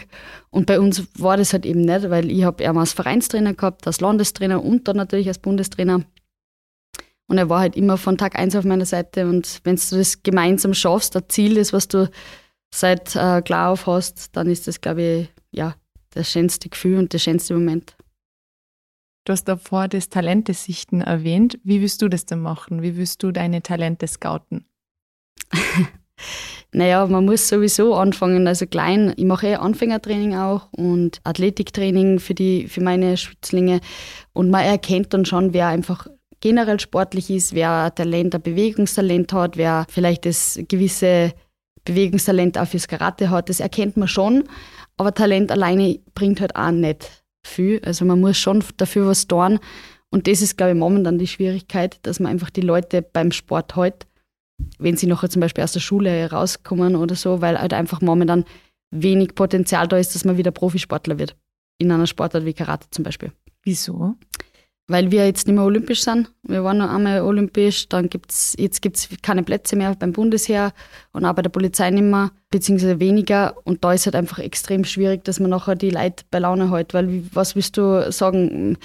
Und 0.50 0.66
bei 0.66 0.80
uns 0.80 1.06
war 1.18 1.37
das 1.37 1.52
halt 1.52 1.66
eben 1.66 1.82
nicht, 1.82 2.10
weil 2.10 2.30
ich 2.30 2.44
habe 2.44 2.64
ihn 2.64 2.76
als 2.76 2.92
Vereinstrainer 2.92 3.54
gehabt, 3.54 3.87
als 3.87 4.00
Landestrainer 4.00 4.62
und 4.64 4.88
dann 4.88 4.96
natürlich 4.96 5.28
als 5.28 5.38
Bundestrainer. 5.38 6.02
Und 7.28 7.37
er 7.37 7.48
war 7.50 7.60
halt 7.60 7.76
immer 7.76 7.98
von 7.98 8.16
Tag 8.16 8.38
eins 8.38 8.56
auf 8.56 8.64
meiner 8.64 8.87
Seite. 8.87 9.26
Und 9.26 9.60
wenn 9.64 9.76
du 9.76 9.96
das 9.96 10.22
gemeinsam 10.22 10.75
schaffst, 10.75 11.14
das 11.14 11.25
Ziel 11.28 11.58
ist, 11.58 11.72
was 11.72 11.87
du 11.87 12.10
seit 12.75 13.14
äh, 13.14 13.42
klar 13.42 13.70
auf 13.70 13.87
hast, 13.87 14.34
dann 14.37 14.48
ist 14.48 14.66
das, 14.66 14.80
glaube 14.80 15.02
ich, 15.02 15.28
ja, 15.50 15.75
das 16.10 16.30
schönste 16.30 16.68
Gefühl 16.68 16.98
und 16.98 17.12
der 17.12 17.18
schönste 17.18 17.54
Moment. 17.54 17.96
Du 19.24 19.32
hast 19.32 19.44
davor 19.44 19.88
das 19.88 20.08
Talentesichten 20.08 21.02
erwähnt. 21.02 21.58
Wie 21.62 21.82
willst 21.82 22.00
du 22.00 22.08
das 22.08 22.24
denn 22.24 22.40
machen? 22.40 22.80
Wie 22.82 22.96
willst 22.96 23.22
du 23.22 23.30
deine 23.30 23.62
Talente 23.62 24.06
scouten? 24.06 24.64
naja, 26.72 27.06
man 27.06 27.26
muss 27.26 27.48
sowieso 27.48 27.94
anfangen, 27.94 28.46
also 28.46 28.66
klein. 28.66 29.12
Ich 29.16 29.24
mache 29.24 29.48
eh 29.48 29.54
Anfängertraining 29.56 30.34
auch 30.34 30.72
und 30.72 31.20
Athletiktraining 31.24 32.20
für, 32.20 32.34
die, 32.34 32.68
für 32.68 32.80
meine 32.80 33.18
Schützlinge. 33.18 33.80
Und 34.32 34.48
man 34.48 34.64
erkennt 34.64 35.12
dann 35.12 35.26
schon, 35.26 35.52
wer 35.52 35.66
einfach 35.66 36.06
generell 36.40 36.80
sportlich 36.80 37.30
ist, 37.30 37.54
wer 37.54 37.94
Talent, 37.94 38.34
ein 38.34 38.42
Bewegungstalent 38.42 39.32
hat, 39.32 39.56
wer 39.56 39.86
vielleicht 39.90 40.24
das 40.24 40.58
gewisse 40.68 41.32
Bewegungstalent 41.84 42.58
auch 42.58 42.68
fürs 42.68 42.88
Karate 42.88 43.30
hat, 43.30 43.48
das 43.48 43.60
erkennt 43.60 43.96
man 43.96 44.08
schon. 44.08 44.44
Aber 44.99 45.14
Talent 45.14 45.50
alleine 45.50 45.99
bringt 46.14 46.40
halt 46.40 46.55
auch 46.57 46.71
nicht 46.71 47.25
viel. 47.47 47.81
Also 47.85 48.05
man 48.05 48.21
muss 48.21 48.37
schon 48.37 48.62
dafür 48.76 49.07
was 49.07 49.26
tun. 49.26 49.59
Und 50.11 50.26
das 50.26 50.43
ist, 50.43 50.57
glaube 50.57 50.73
ich, 50.73 50.78
momentan 50.78 51.19
die 51.19 51.26
Schwierigkeit, 51.26 51.99
dass 52.02 52.21
man 52.21 52.33
einfach 52.33 52.50
die 52.50 52.62
Leute 52.62 53.02
beim 53.02 53.31
Sport 53.31 53.76
hält, 53.76 54.07
wenn 54.78 54.97
sie 54.97 55.07
nachher 55.07 55.31
zum 55.31 55.40
Beispiel 55.40 55.64
aus 55.64 55.73
der 55.73 55.81
Schule 55.81 56.31
rauskommen 56.31 56.97
oder 56.97 57.14
so, 57.14 57.40
weil 57.40 57.59
halt 57.59 57.75
einfach 57.75 58.00
momentan 58.00 58.45
wenig 58.90 59.35
Potenzial 59.35 59.87
da 59.87 59.99
ist, 59.99 60.14
dass 60.14 60.25
man 60.25 60.37
wieder 60.37 60.50
Profisportler 60.50 61.19
wird. 61.19 61.37
In 61.78 61.93
einer 61.93 62.07
Sportart 62.07 62.45
wie 62.45 62.55
Karate 62.55 62.88
zum 62.90 63.05
Beispiel. 63.05 63.33
Wieso? 63.62 64.17
Weil 64.90 65.11
wir 65.11 65.26
jetzt 65.26 65.47
nicht 65.47 65.54
mehr 65.54 65.64
olympisch 65.64 66.02
sind. 66.02 66.33
Wir 66.42 66.64
waren 66.64 66.78
noch 66.78 66.90
einmal 66.90 67.21
olympisch, 67.21 67.88
dann 67.90 68.09
gibt's, 68.09 68.54
jetzt 68.59 68.80
gibt 68.80 68.97
es 68.97 69.09
keine 69.21 69.42
Plätze 69.42 69.76
mehr 69.76 69.95
beim 69.95 70.12
Bundesheer 70.12 70.73
und 71.12 71.26
auch 71.26 71.35
bei 71.35 71.42
der 71.42 71.50
Polizei 71.50 71.90
nicht 71.90 72.04
mehr, 72.04 72.30
beziehungsweise 72.50 72.99
weniger. 72.99 73.54
Und 73.64 73.85
da 73.85 73.92
ist 73.92 74.07
halt 74.07 74.16
einfach 74.16 74.38
extrem 74.38 74.85
schwierig, 74.85 75.25
dass 75.25 75.40
man 75.40 75.50
nachher 75.50 75.75
die 75.75 75.90
Leute 75.90 76.25
bei 76.30 76.38
Laune 76.38 76.71
hält. 76.71 76.95
Weil 76.95 77.23
was 77.35 77.54
willst 77.54 77.76
du 77.76 78.11
sagen, 78.11 78.78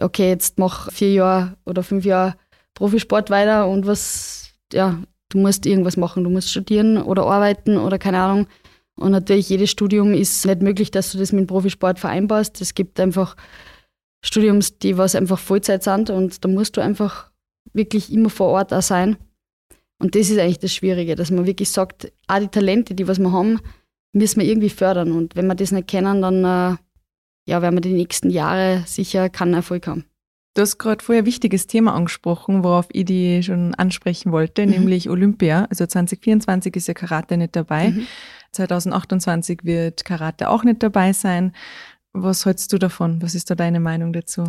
okay, 0.00 0.28
jetzt 0.28 0.58
mach 0.58 0.90
vier 0.92 1.12
Jahre 1.12 1.56
oder 1.66 1.82
fünf 1.82 2.04
Jahre 2.04 2.36
Profisport 2.74 3.28
weiter 3.28 3.68
und 3.68 3.86
was, 3.86 4.52
ja, 4.72 5.00
du 5.30 5.38
musst 5.38 5.66
irgendwas 5.66 5.96
machen, 5.96 6.24
du 6.24 6.30
musst 6.30 6.50
studieren 6.50 6.96
oder 6.96 7.26
arbeiten 7.26 7.76
oder 7.76 7.98
keine 7.98 8.20
Ahnung. 8.20 8.46
Und 8.96 9.12
natürlich, 9.12 9.48
jedes 9.48 9.70
Studium 9.70 10.12
ist 10.12 10.44
nicht 10.46 10.62
möglich, 10.62 10.90
dass 10.90 11.12
du 11.12 11.18
das 11.18 11.32
mit 11.32 11.40
dem 11.40 11.46
Profisport 11.46 11.98
vereinbarst. 11.98 12.60
Es 12.60 12.74
gibt 12.74 13.00
einfach 13.00 13.34
Studiums, 14.22 14.78
die 14.78 14.98
was 14.98 15.14
einfach 15.14 15.38
Vollzeit 15.38 15.82
sind 15.82 16.10
und 16.10 16.44
da 16.44 16.48
musst 16.48 16.76
du 16.76 16.80
einfach 16.80 17.30
wirklich 17.72 18.12
immer 18.12 18.30
vor 18.30 18.48
Ort 18.48 18.72
auch 18.72 18.82
sein. 18.82 19.16
Und 19.98 20.14
das 20.14 20.30
ist 20.30 20.38
eigentlich 20.38 20.58
das 20.58 20.74
Schwierige, 20.74 21.14
dass 21.14 21.30
man 21.30 21.46
wirklich 21.46 21.70
sagt, 21.70 22.12
auch 22.26 22.38
die 22.38 22.48
Talente, 22.48 22.94
die 22.94 23.06
was 23.06 23.18
wir 23.18 23.32
haben, 23.32 23.60
müssen 24.12 24.40
wir 24.40 24.46
irgendwie 24.46 24.70
fördern. 24.70 25.12
Und 25.12 25.36
wenn 25.36 25.46
wir 25.46 25.54
das 25.54 25.72
nicht 25.72 25.88
kennen, 25.88 26.22
dann 26.22 26.44
äh, 26.44 26.76
ja, 27.46 27.62
werden 27.62 27.76
wir 27.76 27.80
die 27.82 27.92
nächsten 27.92 28.30
Jahre 28.30 28.82
sicher 28.86 29.28
keinen 29.28 29.54
Erfolg 29.54 29.86
haben. 29.86 30.04
Du 30.54 30.62
hast 30.62 30.78
gerade 30.78 31.04
vorher 31.04 31.22
ein 31.22 31.26
wichtiges 31.26 31.68
Thema 31.68 31.94
angesprochen, 31.94 32.64
worauf 32.64 32.86
ich 32.92 33.04
die 33.04 33.42
schon 33.42 33.74
ansprechen 33.76 34.32
wollte, 34.32 34.66
mhm. 34.66 34.72
nämlich 34.72 35.08
Olympia. 35.08 35.66
Also 35.70 35.86
2024 35.86 36.74
ist 36.74 36.88
ja 36.88 36.94
Karate 36.94 37.36
nicht 37.36 37.54
dabei. 37.54 37.90
Mhm. 37.90 38.06
2028 38.52 39.60
wird 39.62 40.04
Karate 40.04 40.48
auch 40.48 40.64
nicht 40.64 40.82
dabei 40.82 41.12
sein. 41.12 41.52
Was 42.12 42.44
hältst 42.44 42.72
du 42.72 42.78
davon? 42.78 43.22
Was 43.22 43.34
ist 43.34 43.50
da 43.50 43.54
deine 43.54 43.80
Meinung 43.80 44.12
dazu? 44.12 44.46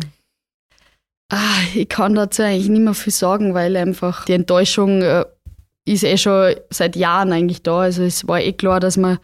Ah, 1.30 1.60
ich 1.74 1.88
kann 1.88 2.14
dazu 2.14 2.42
eigentlich 2.42 2.68
nicht 2.68 2.82
mehr 2.82 2.94
viel 2.94 3.12
sagen, 3.12 3.54
weil 3.54 3.76
einfach 3.76 4.24
die 4.24 4.32
Enttäuschung 4.32 5.02
äh, 5.02 5.24
ist 5.84 6.04
eh 6.04 6.16
schon 6.16 6.54
seit 6.70 6.96
Jahren 6.96 7.32
eigentlich 7.32 7.62
da. 7.62 7.80
Also 7.80 8.02
es 8.02 8.26
war 8.28 8.40
eh 8.40 8.52
klar, 8.52 8.80
dass 8.80 8.96
wir, 8.96 9.20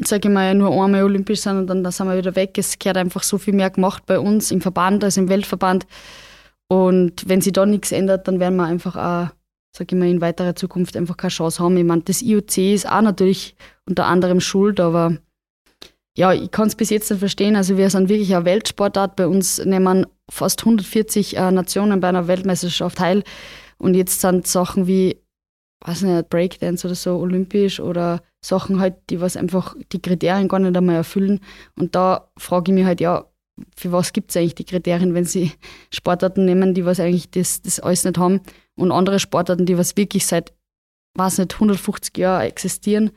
sage 0.00 0.28
ich 0.28 0.34
mal, 0.34 0.54
nur 0.54 0.70
einmal 0.70 1.02
olympisch 1.02 1.40
sind 1.40 1.58
und 1.58 1.66
dann, 1.66 1.84
dann 1.84 1.92
sind 1.92 2.08
wir 2.08 2.16
wieder 2.16 2.36
weg. 2.36 2.56
Es 2.56 2.78
gehört 2.78 2.96
einfach 2.96 3.22
so 3.22 3.36
viel 3.36 3.54
mehr 3.54 3.70
gemacht 3.70 4.04
bei 4.06 4.18
uns 4.18 4.50
im 4.50 4.60
Verband, 4.60 5.04
also 5.04 5.20
im 5.20 5.28
Weltverband. 5.28 5.86
Und 6.68 7.28
wenn 7.28 7.40
sich 7.40 7.52
da 7.52 7.66
nichts 7.66 7.92
ändert, 7.92 8.26
dann 8.26 8.40
werden 8.40 8.56
wir 8.56 8.64
einfach 8.64 8.96
auch, 8.96 9.34
sage 9.76 9.94
ich 9.94 9.98
mal, 9.98 10.08
in 10.08 10.20
weiterer 10.20 10.56
Zukunft 10.56 10.96
einfach 10.96 11.16
keine 11.16 11.30
Chance 11.30 11.62
haben. 11.62 11.76
Ich 11.76 11.84
meine, 11.84 12.02
das 12.02 12.22
IOC 12.22 12.58
ist 12.58 12.88
auch 12.88 13.02
natürlich 13.02 13.56
unter 13.86 14.06
anderem 14.06 14.40
schuld, 14.40 14.80
aber 14.80 15.18
ja, 16.16 16.32
ich 16.32 16.50
kann 16.50 16.68
es 16.68 16.76
bis 16.76 16.90
jetzt 16.90 17.10
nicht 17.10 17.18
verstehen. 17.18 17.56
Also 17.56 17.76
wir 17.76 17.90
sind 17.90 18.08
wirklich 18.08 18.34
eine 18.34 18.44
Weltsportart. 18.44 19.16
Bei 19.16 19.26
uns 19.26 19.64
nehmen 19.64 20.06
fast 20.30 20.60
140 20.60 21.36
äh, 21.36 21.50
Nationen 21.50 22.00
bei 22.00 22.08
einer 22.08 22.28
Weltmeisterschaft 22.28 22.98
teil. 22.98 23.24
Und 23.78 23.94
jetzt 23.94 24.20
sind 24.20 24.46
Sachen 24.46 24.86
wie, 24.86 25.20
weiß 25.84 26.02
nicht, 26.02 26.28
Breakdance 26.28 26.86
oder 26.86 26.94
so 26.94 27.16
olympisch 27.16 27.80
oder 27.80 28.22
Sachen 28.44 28.78
halt, 28.78 28.94
die 29.10 29.20
was 29.20 29.36
einfach 29.36 29.74
die 29.92 30.00
Kriterien 30.00 30.48
gar 30.48 30.60
nicht 30.60 30.76
einmal 30.76 30.96
erfüllen. 30.96 31.40
Und 31.76 31.96
da 31.96 32.30
frage 32.38 32.70
ich 32.70 32.74
mich 32.76 32.84
halt, 32.84 33.00
ja, 33.00 33.24
für 33.76 33.92
was 33.92 34.12
gibt 34.12 34.30
es 34.30 34.36
eigentlich 34.36 34.54
die 34.54 34.64
Kriterien, 34.64 35.14
wenn 35.14 35.24
sie 35.24 35.52
Sportarten 35.90 36.44
nehmen, 36.44 36.74
die 36.74 36.84
was 36.84 37.00
eigentlich 37.00 37.30
das, 37.30 37.62
das 37.62 37.80
alles 37.80 38.04
nicht 38.04 38.18
haben 38.18 38.40
und 38.76 38.92
andere 38.92 39.18
Sportarten, 39.18 39.66
die 39.66 39.78
was 39.78 39.96
wirklich 39.96 40.26
seit, 40.26 40.52
weiß 41.16 41.38
nicht, 41.38 41.54
150 41.54 42.16
Jahren 42.18 42.46
existieren, 42.46 43.10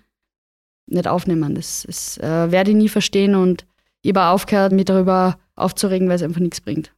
nicht 0.88 1.08
aufnehmen. 1.08 1.56
Das, 1.56 1.84
das 1.86 2.18
äh, 2.18 2.52
werde 2.52 2.72
ich 2.72 2.78
nie 2.78 2.90
verstehen 2.90 3.36
und 3.36 3.66
ich 4.02 4.16
habe 4.16 4.28
aufgehört, 4.28 4.72
mich 4.72 4.86
darüber 4.86 5.38
aufzuregen, 5.56 6.08
weil 6.08 6.16
es 6.16 6.24
einfach 6.24 6.40
nichts 6.40 6.62
bringt. 6.62 6.94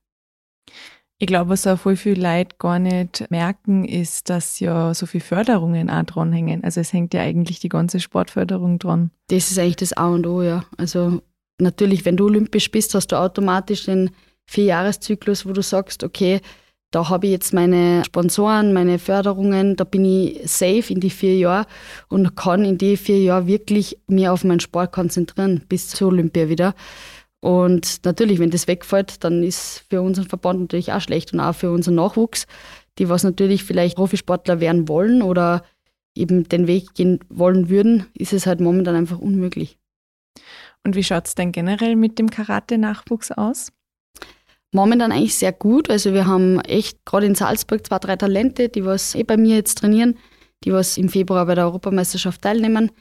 Ich 1.21 1.27
glaube, 1.27 1.49
was 1.49 1.67
auch 1.67 1.77
voll 1.77 1.97
viel 1.97 2.21
Leute 2.21 2.55
gar 2.59 2.79
nicht 2.79 3.29
merken, 3.29 3.83
ist, 3.83 4.29
dass 4.29 4.61
ja 4.61 4.93
so 4.93 5.05
viele 5.05 5.23
Förderungen 5.23 5.89
auch 5.89 6.03
dranhängen. 6.03 6.63
Also 6.63 6.79
es 6.79 6.93
hängt 6.93 7.13
ja 7.13 7.21
eigentlich 7.21 7.59
die 7.59 7.67
ganze 7.67 7.99
Sportförderung 7.99 8.79
dran. 8.79 9.11
Das 9.27 9.51
ist 9.51 9.59
eigentlich 9.59 9.75
das 9.75 9.93
A 9.93 10.07
und 10.07 10.25
O, 10.25 10.41
ja. 10.41 10.63
Also 10.77 11.21
natürlich, 11.59 12.05
wenn 12.05 12.15
du 12.15 12.25
olympisch 12.25 12.71
bist, 12.71 12.95
hast 12.95 13.07
du 13.07 13.17
automatisch 13.17 13.85
den 13.85 14.11
Vierjahreszyklus, 14.45 15.45
wo 15.45 15.51
du 15.51 15.61
sagst, 15.61 16.05
okay, 16.05 16.39
da 16.91 17.09
habe 17.09 17.27
ich 17.27 17.31
jetzt 17.31 17.53
meine 17.53 18.03
Sponsoren, 18.03 18.73
meine 18.73 18.97
Förderungen, 18.97 19.75
da 19.75 19.83
bin 19.83 20.05
ich 20.05 20.49
safe 20.49 20.91
in 20.91 20.99
die 20.99 21.11
vier 21.11 21.37
Jahre 21.37 21.67
und 22.07 22.35
kann 22.35 22.65
in 22.65 22.77
die 22.77 22.97
vier 22.97 23.21
Jahre 23.21 23.47
wirklich 23.47 23.99
mir 24.07 24.33
auf 24.33 24.43
meinen 24.43 24.59
Sport 24.59 24.91
konzentrieren, 24.91 25.63
bis 25.69 25.89
zur 25.89 26.09
Olympia 26.09 26.49
wieder. 26.49 26.73
Und 27.41 28.03
natürlich, 28.05 28.39
wenn 28.39 28.49
das 28.49 28.67
wegfällt, 28.67 29.23
dann 29.23 29.43
ist 29.43 29.85
für 29.89 30.01
unseren 30.01 30.27
Verband 30.27 30.61
natürlich 30.61 30.91
auch 30.91 30.99
schlecht 30.99 31.31
und 31.31 31.39
auch 31.39 31.53
für 31.53 31.71
unseren 31.71 31.95
Nachwuchs, 31.95 32.47
die 32.97 33.07
was 33.07 33.23
natürlich 33.23 33.63
vielleicht 33.63 33.95
Profisportler 33.95 34.59
werden 34.59 34.87
wollen 34.87 35.21
oder 35.21 35.63
eben 36.15 36.49
den 36.49 36.67
Weg 36.67 36.95
gehen 36.95 37.19
wollen 37.29 37.69
würden, 37.69 38.07
ist 38.13 38.33
es 38.33 38.45
halt 38.45 38.59
momentan 38.59 38.95
einfach 38.95 39.19
unmöglich. 39.19 39.77
Und 40.83 40.95
wie 40.95 41.03
schaut 41.03 41.27
es 41.27 41.35
denn 41.35 41.51
generell 41.51 41.95
mit 41.95 42.19
dem 42.19 42.29
Karate-Nachwuchs 42.29 43.31
aus? 43.31 43.71
Momentan 44.71 45.11
eigentlich 45.11 45.35
sehr 45.35 45.51
gut. 45.51 45.89
Also 45.89 46.13
wir 46.13 46.27
haben 46.27 46.59
echt 46.61 47.05
gerade 47.05 47.25
in 47.25 47.35
Salzburg 47.35 47.85
zwei, 47.85 47.99
drei 47.99 48.15
Talente, 48.15 48.69
die 48.69 48.85
was 48.85 49.15
eh 49.15 49.23
bei 49.23 49.37
mir 49.37 49.55
jetzt 49.55 49.79
trainieren, 49.79 50.17
die 50.63 50.73
was 50.73 50.97
im 50.97 51.09
Februar 51.09 51.45
bei 51.45 51.55
der 51.55 51.65
Europameisterschaft 51.65 52.41
teilnehmen 52.41 52.91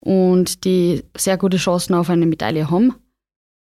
und 0.00 0.64
die 0.64 1.04
sehr 1.16 1.36
gute 1.36 1.56
Chancen 1.56 1.94
auf 1.94 2.10
eine 2.10 2.26
Medaille 2.26 2.70
haben. 2.70 2.94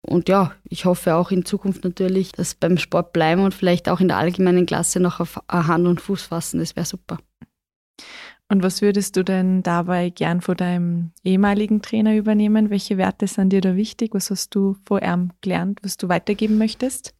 Und 0.04 0.28
ja, 0.28 0.52
ich 0.68 0.84
hoffe 0.84 1.14
auch 1.14 1.30
in 1.30 1.44
Zukunft 1.44 1.84
natürlich, 1.84 2.32
dass 2.32 2.56
beim 2.56 2.76
Sport 2.76 3.12
bleiben 3.12 3.44
und 3.44 3.54
vielleicht 3.54 3.88
auch 3.88 4.00
in 4.00 4.08
der 4.08 4.16
allgemeinen 4.16 4.66
Klasse 4.66 4.98
noch 4.98 5.20
auf 5.20 5.40
Hand 5.48 5.86
und 5.86 6.00
Fuß 6.00 6.22
fassen. 6.22 6.58
Das 6.58 6.74
wäre 6.74 6.86
super. 6.86 7.18
Und 8.48 8.62
was 8.62 8.82
würdest 8.82 9.16
du 9.16 9.22
denn 9.22 9.62
dabei 9.62 10.10
gern 10.10 10.40
von 10.40 10.56
deinem 10.56 11.12
ehemaligen 11.22 11.80
Trainer 11.80 12.16
übernehmen? 12.16 12.68
Welche 12.68 12.98
Werte 12.98 13.26
sind 13.26 13.50
dir 13.50 13.60
da 13.60 13.76
wichtig? 13.76 14.12
Was 14.12 14.30
hast 14.30 14.54
du 14.54 14.76
vor 14.84 15.00
ihm 15.02 15.30
gelernt, 15.40 15.78
was 15.82 15.96
du 15.96 16.08
weitergeben 16.08 16.58
möchtest? 16.58 17.14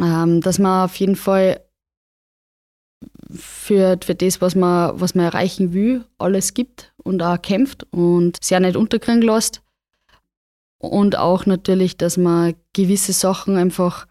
Ähm, 0.00 0.40
dass 0.40 0.58
man 0.58 0.84
auf 0.84 0.96
jeden 0.96 1.16
Fall 1.16 1.60
für, 3.32 3.98
für 4.02 4.14
das, 4.14 4.40
was 4.40 4.54
man, 4.54 5.00
was 5.00 5.14
man 5.14 5.26
erreichen 5.26 5.72
will, 5.72 6.04
alles 6.18 6.54
gibt 6.54 6.92
und 6.98 7.22
auch 7.22 7.40
kämpft 7.40 7.86
und 7.92 8.42
sich 8.42 8.56
auch 8.56 8.60
nicht 8.60 8.76
unterkriegen 8.76 9.22
lässt. 9.22 9.62
Und 10.78 11.16
auch 11.16 11.46
natürlich, 11.46 11.96
dass 11.96 12.16
man 12.16 12.54
gewisse 12.72 13.12
Sachen 13.12 13.56
einfach 13.56 14.06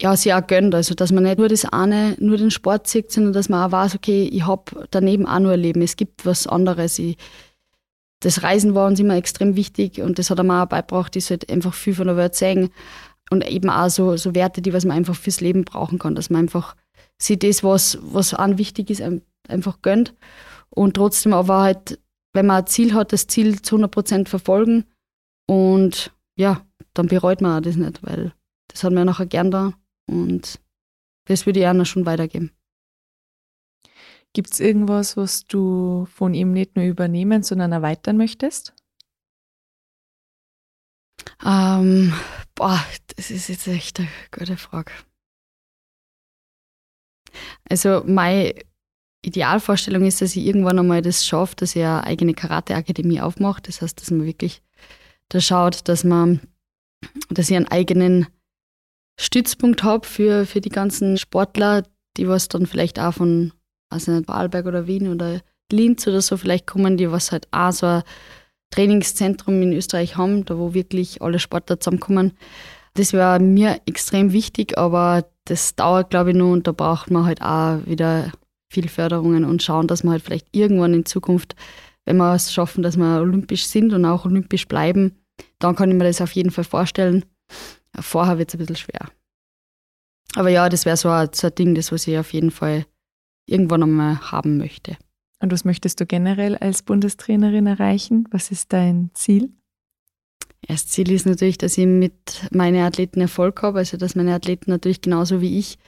ja, 0.00 0.16
sich 0.16 0.32
auch 0.32 0.46
gönnt. 0.46 0.74
Also, 0.74 0.94
dass 0.94 1.12
man 1.12 1.24
nicht 1.24 1.38
nur 1.38 1.48
das 1.48 1.64
eine, 1.66 2.16
nur 2.18 2.38
den 2.38 2.50
Sport 2.50 2.86
sieht, 2.86 3.10
sondern 3.12 3.32
dass 3.32 3.48
man 3.48 3.66
auch 3.66 3.72
weiß, 3.72 3.96
okay, 3.96 4.28
ich 4.32 4.46
habe 4.46 4.86
daneben 4.90 5.26
auch 5.26 5.40
nur 5.40 5.52
ein 5.52 5.60
Leben. 5.60 5.82
Es 5.82 5.96
gibt 5.96 6.24
was 6.24 6.46
anderes. 6.46 6.98
Ich, 6.98 7.16
das 8.20 8.42
Reisen 8.42 8.74
war 8.74 8.86
uns 8.86 9.00
immer 9.00 9.16
extrem 9.16 9.56
wichtig 9.56 10.00
und 10.00 10.18
das 10.18 10.30
hat 10.30 10.38
er 10.38 10.44
mir 10.44 10.62
auch 10.62 10.68
beigebracht. 10.68 11.16
Ich 11.16 11.26
sollte 11.26 11.52
einfach 11.52 11.74
viel 11.74 11.94
von 11.94 12.06
der 12.06 12.16
Welt 12.16 12.34
sehen 12.34 12.70
und 13.30 13.46
eben 13.46 13.70
auch 13.70 13.88
so, 13.88 14.16
so 14.16 14.34
Werte, 14.34 14.60
die 14.60 14.72
was 14.72 14.84
man 14.84 14.96
einfach 14.96 15.14
fürs 15.14 15.40
Leben 15.40 15.64
brauchen 15.64 15.98
kann, 15.98 16.14
dass 16.14 16.30
man 16.30 16.42
einfach 16.42 16.76
sich 17.18 17.38
das, 17.38 17.62
was, 17.62 17.98
was 18.02 18.34
an 18.34 18.58
wichtig 18.58 18.90
ist, 18.90 19.02
einfach 19.48 19.82
gönnt 19.82 20.14
und 20.70 20.94
trotzdem 20.94 21.32
aber 21.32 21.60
halt, 21.60 22.00
wenn 22.32 22.46
man 22.46 22.62
ein 22.62 22.66
Ziel 22.66 22.94
hat, 22.94 23.12
das 23.12 23.26
Ziel 23.26 23.62
zu 23.62 23.76
100 23.76 23.90
Prozent 23.90 24.28
verfolgen 24.28 24.84
und 25.48 26.12
ja, 26.36 26.64
dann 26.94 27.06
bereut 27.06 27.40
man 27.40 27.58
auch 27.58 27.62
das 27.62 27.76
nicht, 27.76 28.02
weil 28.02 28.32
das 28.68 28.84
hat 28.84 28.92
man 28.92 28.98
ja 28.98 29.04
nachher 29.04 29.26
gern 29.26 29.50
da 29.50 29.72
und 30.08 30.60
das 31.26 31.46
würde 31.46 31.60
ich 31.60 31.66
auch 31.66 31.72
noch 31.72 31.86
schon 31.86 32.06
weitergeben. 32.06 32.50
Gibt 34.32 34.52
es 34.52 34.60
irgendwas, 34.60 35.16
was 35.16 35.44
du 35.46 36.06
von 36.06 36.34
ihm 36.34 36.52
nicht 36.52 36.76
nur 36.76 36.84
übernehmen, 36.84 37.42
sondern 37.42 37.72
erweitern 37.72 38.16
möchtest? 38.16 38.74
Ähm, 41.44 42.12
boah, 42.60 42.84
das 43.16 43.30
ist 43.30 43.48
jetzt 43.48 43.66
echt 43.66 44.00
eine 44.00 44.08
gute 44.30 44.58
Frage. 44.58 44.92
Also, 47.64 48.02
mein, 48.06 48.52
Idealvorstellung 49.22 50.04
ist, 50.04 50.20
dass 50.20 50.36
ich 50.36 50.44
irgendwann 50.44 50.78
einmal 50.78 51.00
das 51.00 51.26
schaffe, 51.26 51.56
dass 51.56 51.74
ich 51.74 51.82
eine 51.82 52.04
eigene 52.04 52.34
Karate-Akademie 52.34 53.20
aufmache. 53.20 53.62
Das 53.62 53.80
heißt, 53.80 53.98
dass 53.98 54.10
man 54.10 54.26
wirklich 54.26 54.62
da 55.30 55.40
schaut, 55.40 55.88
dass 55.88 56.04
man, 56.04 56.40
dass 57.30 57.48
ich 57.50 57.56
einen 57.56 57.68
eigenen 57.68 58.26
Stützpunkt 59.18 59.82
habe 59.82 60.06
für, 60.06 60.44
für 60.44 60.60
die 60.60 60.70
ganzen 60.70 61.16
Sportler, 61.16 61.84
die 62.18 62.28
was 62.28 62.48
dann 62.48 62.66
vielleicht 62.66 62.98
auch 62.98 63.14
von, 63.14 63.52
also 63.90 64.12
nicht, 64.12 64.26
Baalberg 64.26 64.66
oder 64.66 64.86
Wien 64.86 65.08
oder 65.08 65.40
Linz 65.72 66.06
oder 66.06 66.20
so 66.20 66.36
vielleicht 66.36 66.66
kommen, 66.66 66.98
die 66.98 67.10
was 67.10 67.32
halt 67.32 67.48
auch 67.52 67.72
so 67.72 67.86
ein 67.86 68.02
Trainingszentrum 68.70 69.62
in 69.62 69.72
Österreich 69.72 70.16
haben, 70.16 70.44
da 70.44 70.58
wo 70.58 70.74
wirklich 70.74 71.22
alle 71.22 71.38
Sportler 71.38 71.80
zusammenkommen. 71.80 72.32
Das 72.94 73.12
wäre 73.12 73.38
mir 73.40 73.80
extrem 73.86 74.32
wichtig, 74.32 74.78
aber 74.78 75.24
das 75.44 75.74
dauert, 75.74 76.10
glaube 76.10 76.30
ich, 76.30 76.36
nur 76.36 76.52
und 76.52 76.66
da 76.66 76.72
braucht 76.72 77.10
man 77.10 77.24
halt 77.24 77.42
auch 77.42 77.84
wieder 77.86 78.32
viel 78.72 78.88
Förderungen 78.88 79.44
und 79.44 79.62
schauen, 79.62 79.86
dass 79.86 80.04
wir 80.04 80.10
halt 80.10 80.22
vielleicht 80.22 80.48
irgendwann 80.52 80.94
in 80.94 81.04
Zukunft, 81.04 81.56
wenn 82.04 82.16
wir 82.16 82.34
es 82.34 82.52
schaffen, 82.52 82.82
dass 82.82 82.96
wir 82.96 83.20
olympisch 83.20 83.66
sind 83.66 83.92
und 83.92 84.04
auch 84.04 84.24
olympisch 84.24 84.66
bleiben, 84.66 85.16
dann 85.58 85.74
kann 85.74 85.90
ich 85.90 85.96
mir 85.96 86.04
das 86.04 86.20
auf 86.20 86.32
jeden 86.32 86.50
Fall 86.50 86.64
vorstellen. 86.64 87.24
Vorher 87.98 88.38
wird 88.38 88.50
es 88.50 88.54
ein 88.54 88.58
bisschen 88.58 88.76
schwer. 88.76 89.10
Aber 90.36 90.48
ja, 90.48 90.68
das 90.68 90.86
wäre 90.86 90.96
so, 90.96 91.08
so 91.32 91.48
ein 91.48 91.54
Ding, 91.56 91.74
das 91.74 91.90
was 91.90 92.06
ich 92.06 92.16
auf 92.16 92.32
jeden 92.32 92.52
Fall 92.52 92.86
irgendwann 93.46 93.82
einmal 93.82 94.20
haben 94.30 94.58
möchte. 94.58 94.96
Und 95.40 95.52
was 95.52 95.64
möchtest 95.64 96.00
du 96.00 96.06
generell 96.06 96.56
als 96.56 96.82
Bundestrainerin 96.82 97.66
erreichen? 97.66 98.28
Was 98.30 98.50
ist 98.50 98.72
dein 98.72 99.10
Ziel? 99.14 99.50
Das 100.68 100.86
Ziel 100.86 101.10
ist 101.10 101.26
natürlich, 101.26 101.58
dass 101.58 101.78
ich 101.78 101.86
mit 101.86 102.12
meinen 102.52 102.82
Athleten 102.82 103.20
Erfolg 103.20 103.62
habe, 103.62 103.78
also 103.78 103.96
dass 103.96 104.14
meine 104.14 104.34
Athleten 104.34 104.70
natürlich 104.70 105.00
genauso 105.00 105.40
wie 105.40 105.58
ich 105.58 105.78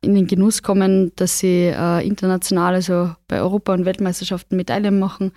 in 0.00 0.14
den 0.14 0.26
Genuss 0.26 0.62
kommen, 0.62 1.12
dass 1.16 1.40
sie 1.40 1.66
äh, 1.66 2.06
international, 2.06 2.74
also 2.74 3.14
bei 3.28 3.40
Europa- 3.40 3.74
und 3.74 3.84
Weltmeisterschaften 3.84 4.56
Medaillen 4.56 4.98
machen 4.98 5.32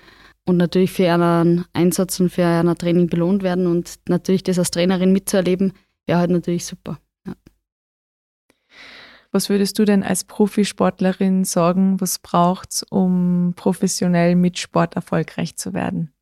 und 0.46 0.58
natürlich 0.58 0.92
für 0.92 1.04
ihren 1.04 1.66
Einsatz 1.74 2.20
und 2.20 2.30
für 2.30 2.42
ihr 2.42 2.76
Training 2.76 3.08
belohnt 3.08 3.44
werden 3.44 3.68
und 3.68 4.00
natürlich 4.08 4.44
das 4.44 4.60
als 4.60 4.72
Trainerin 4.72 5.12
mitzuerleben, 5.12 5.74
wäre 6.06 6.20
halt 6.20 6.32
natürlich 6.32 6.66
super. 6.66 6.98
Was 9.34 9.50
würdest 9.50 9.80
du 9.80 9.84
denn 9.84 10.04
als 10.04 10.26
Profisportlerin 10.26 11.44
sagen, 11.44 12.00
was 12.00 12.20
braucht 12.20 12.72
es, 12.72 12.84
um 12.84 13.54
professionell 13.56 14.36
mit 14.36 14.60
Sport 14.60 14.96
erfolgreich 14.96 15.56
zu 15.56 15.74
werden? 15.74 16.14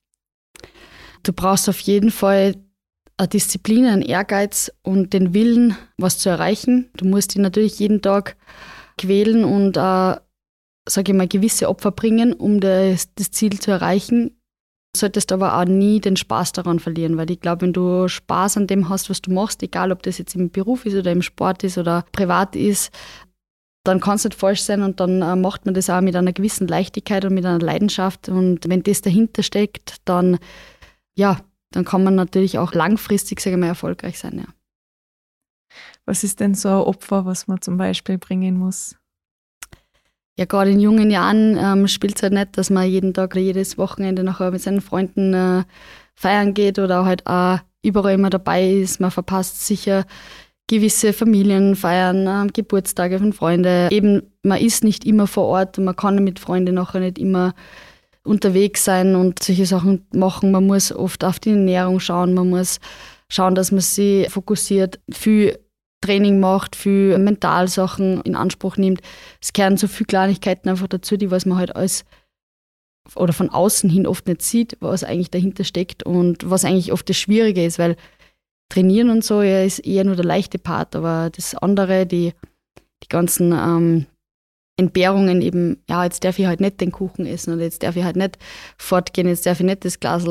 Du 1.24 1.34
brauchst 1.34 1.68
auf 1.68 1.80
jeden 1.82 2.10
Fall 2.10 2.56
eine 3.18 3.27
Disziplin, 3.27 3.86
einen 3.86 4.01
Ehrgeiz 4.01 4.72
und 4.82 5.12
den 5.12 5.34
Willen, 5.34 5.75
was 5.98 6.20
zu 6.20 6.30
erreichen. 6.30 6.89
Du 6.96 7.06
musst 7.06 7.36
dich 7.36 7.41
natürlich 7.41 7.80
jeden 7.80 8.01
Tag 8.01 8.38
quälen 8.98 9.44
und, 9.44 9.75
äh, 9.75 10.15
sage 10.88 11.12
ich 11.12 11.13
mal, 11.13 11.27
gewisse 11.27 11.68
Opfer 11.68 11.91
bringen, 11.91 12.32
um 12.32 12.62
das, 12.62 13.13
das 13.15 13.32
Ziel 13.32 13.60
zu 13.60 13.72
erreichen. 13.72 14.40
Solltest 14.95 15.31
aber 15.31 15.57
auch 15.57 15.65
nie 15.65 16.01
den 16.01 16.17
Spaß 16.17 16.51
daran 16.51 16.79
verlieren, 16.79 17.17
weil 17.17 17.31
ich 17.31 17.39
glaube, 17.39 17.62
wenn 17.62 17.74
du 17.74 18.07
Spaß 18.07 18.57
an 18.57 18.67
dem 18.67 18.89
hast, 18.89 19.10
was 19.10 19.21
du 19.21 19.31
machst, 19.31 19.63
egal 19.63 19.91
ob 19.91 20.03
das 20.03 20.17
jetzt 20.17 20.36
im 20.36 20.50
Beruf 20.50 20.86
ist 20.86 20.95
oder 20.95 21.12
im 21.12 21.21
Sport 21.21 21.63
ist 21.63 21.77
oder 21.77 22.03
privat 22.12 22.55
ist, 22.55 22.91
dann 23.83 24.00
kann 24.00 24.15
es 24.15 24.25
nicht 24.25 24.36
falsch 24.36 24.62
sein 24.62 24.83
und 24.83 25.00
dann 25.00 25.21
äh, 25.21 25.36
macht 25.36 25.65
man 25.65 25.74
das 25.74 25.89
auch 25.89 26.01
mit 26.01 26.15
einer 26.15 26.33
gewissen 26.33 26.67
Leichtigkeit 26.67 27.25
und 27.25 27.33
mit 27.33 27.45
einer 27.45 27.60
Leidenschaft. 27.60 28.29
Und 28.29 28.67
wenn 28.69 28.83
das 28.83 29.01
dahinter 29.01 29.43
steckt, 29.43 29.98
dann 30.05 30.38
ja, 31.15 31.39
dann 31.71 31.86
kann 31.86 32.03
man 32.03 32.15
natürlich 32.15 32.57
auch 32.57 32.74
langfristig, 32.74 33.39
sage 33.39 33.55
ich 33.55 33.60
mal, 33.60 33.67
erfolgreich 33.67 34.19
sein, 34.19 34.39
ja. 34.39 34.45
Was 36.05 36.24
ist 36.24 36.39
denn 36.39 36.53
so 36.53 36.67
ein 36.67 36.75
Opfer, 36.75 37.25
was 37.25 37.48
man 37.48 37.62
zum 37.62 37.77
Beispiel 37.77 38.17
bringen 38.17 38.57
muss? 38.57 38.98
Ja, 40.41 40.45
gerade 40.45 40.71
in 40.71 40.79
jungen 40.79 41.12
Jahren 41.12 41.55
ähm, 41.55 41.88
spielt 41.88 42.15
es 42.15 42.24
halt 42.24 42.33
nicht, 42.33 42.57
dass 42.57 42.71
man 42.71 42.89
jeden 42.89 43.13
Tag 43.13 43.33
oder 43.33 43.41
jedes 43.41 43.77
Wochenende 43.77 44.24
nachher 44.24 44.50
mit 44.50 44.60
seinen 44.60 44.81
Freunden 44.81 45.36
äh, 45.36 45.63
feiern 46.15 46.55
geht 46.55 46.79
oder 46.79 47.05
halt 47.05 47.27
auch 47.27 47.60
überall 47.83 48.15
immer 48.15 48.31
dabei 48.31 48.67
ist. 48.67 49.00
Man 49.00 49.12
verpasst 49.12 49.67
sicher 49.67 50.03
gewisse 50.65 51.13
Familienfeiern, 51.13 52.25
äh, 52.25 52.51
Geburtstage 52.51 53.19
von 53.19 53.33
Freunden. 53.33 53.91
Eben, 53.91 54.24
man 54.41 54.60
ist 54.60 54.83
nicht 54.83 55.05
immer 55.05 55.27
vor 55.27 55.45
Ort 55.45 55.77
und 55.77 55.86
man 55.86 55.95
kann 55.95 56.24
mit 56.24 56.39
Freunden 56.39 56.74
nachher 56.74 57.01
nicht 57.01 57.19
immer 57.19 57.53
unterwegs 58.24 58.83
sein 58.83 59.15
und 59.15 59.43
solche 59.43 59.67
Sachen 59.67 60.07
machen. 60.12 60.50
Man 60.50 60.65
muss 60.65 60.91
oft 60.91 61.24
auf 61.24 61.38
die 61.38 61.51
Ernährung 61.51 62.00
schauen, 62.00 62.33
man 62.33 62.50
muss 62.50 62.79
schauen, 63.29 63.53
dass 63.53 63.72
man 63.72 63.81
sich 63.81 64.27
fokussiert, 64.31 65.00
viel 65.11 65.59
Training 66.01 66.40
macht, 66.40 66.75
viel 66.75 67.18
Mentalsachen 67.18 68.22
in 68.22 68.35
Anspruch 68.35 68.77
nimmt. 68.77 69.01
Es 69.40 69.53
kehren 69.53 69.77
so 69.77 69.87
viele 69.87 70.07
Kleinigkeiten 70.07 70.70
einfach 70.70 70.87
dazu, 70.87 71.18
die 71.18 71.31
was 71.31 71.46
man 71.46 71.57
halt 71.57 71.75
als 71.75 72.05
oder 73.16 73.33
von 73.33 73.50
außen 73.50 73.90
hin 73.90 74.07
oft 74.07 74.27
nicht 74.27 74.42
sieht, 74.42 74.77
was 74.79 75.03
eigentlich 75.03 75.31
dahinter 75.31 75.64
steckt 75.64 76.03
und 76.03 76.50
was 76.50 76.66
eigentlich 76.66 76.92
oft 76.94 77.09
das 77.09 77.18
Schwierige 77.18 77.66
ist, 77.66 77.79
weil 77.79 77.96
trainieren 78.70 79.09
und 79.09 79.24
so 79.24 79.42
ja, 79.42 79.64
ist 79.64 79.79
eher 79.79 80.03
nur 80.03 80.16
der 80.16 80.25
leichte 80.25 80.59
Part, 80.59 80.96
aber 80.96 81.29
das 81.35 81.55
andere, 81.55 82.05
die, 82.05 82.33
die 83.03 83.09
ganzen 83.09 83.51
ähm, 83.51 84.05
Entbehrungen 84.77 85.42
eben, 85.42 85.83
ja, 85.90 86.03
jetzt 86.03 86.24
darf 86.24 86.40
ich 86.40 86.46
halt 86.46 86.61
nicht 86.61 86.79
den 86.79 86.92
Kuchen 86.92 87.25
essen 87.25 87.53
oder 87.53 87.64
jetzt 87.64 87.83
darf 87.83 87.96
ich 87.96 88.03
halt 88.03 88.16
nicht 88.16 88.37
fortgehen, 88.77 89.27
jetzt 89.27 89.46
darf 89.46 89.59
ich 89.59 89.66
nicht 89.66 89.83
das 89.83 90.00
Glas 90.00 90.25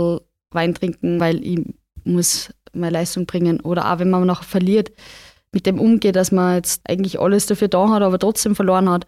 Wein 0.52 0.74
trinken, 0.74 1.20
weil 1.20 1.44
ich 1.44 1.60
muss 2.04 2.52
meine 2.72 2.94
Leistung 2.94 3.26
bringen. 3.26 3.60
Oder 3.60 3.92
auch 3.92 3.98
wenn 3.98 4.10
man 4.10 4.26
nachher 4.26 4.44
verliert, 4.44 4.90
mit 5.52 5.66
dem 5.66 5.80
umgeht, 5.80 6.16
dass 6.16 6.32
man 6.32 6.56
jetzt 6.56 6.82
eigentlich 6.88 7.20
alles 7.20 7.46
dafür 7.46 7.68
da 7.68 7.88
hat, 7.90 8.02
aber 8.02 8.18
trotzdem 8.18 8.54
verloren 8.54 8.88
hat. 8.88 9.06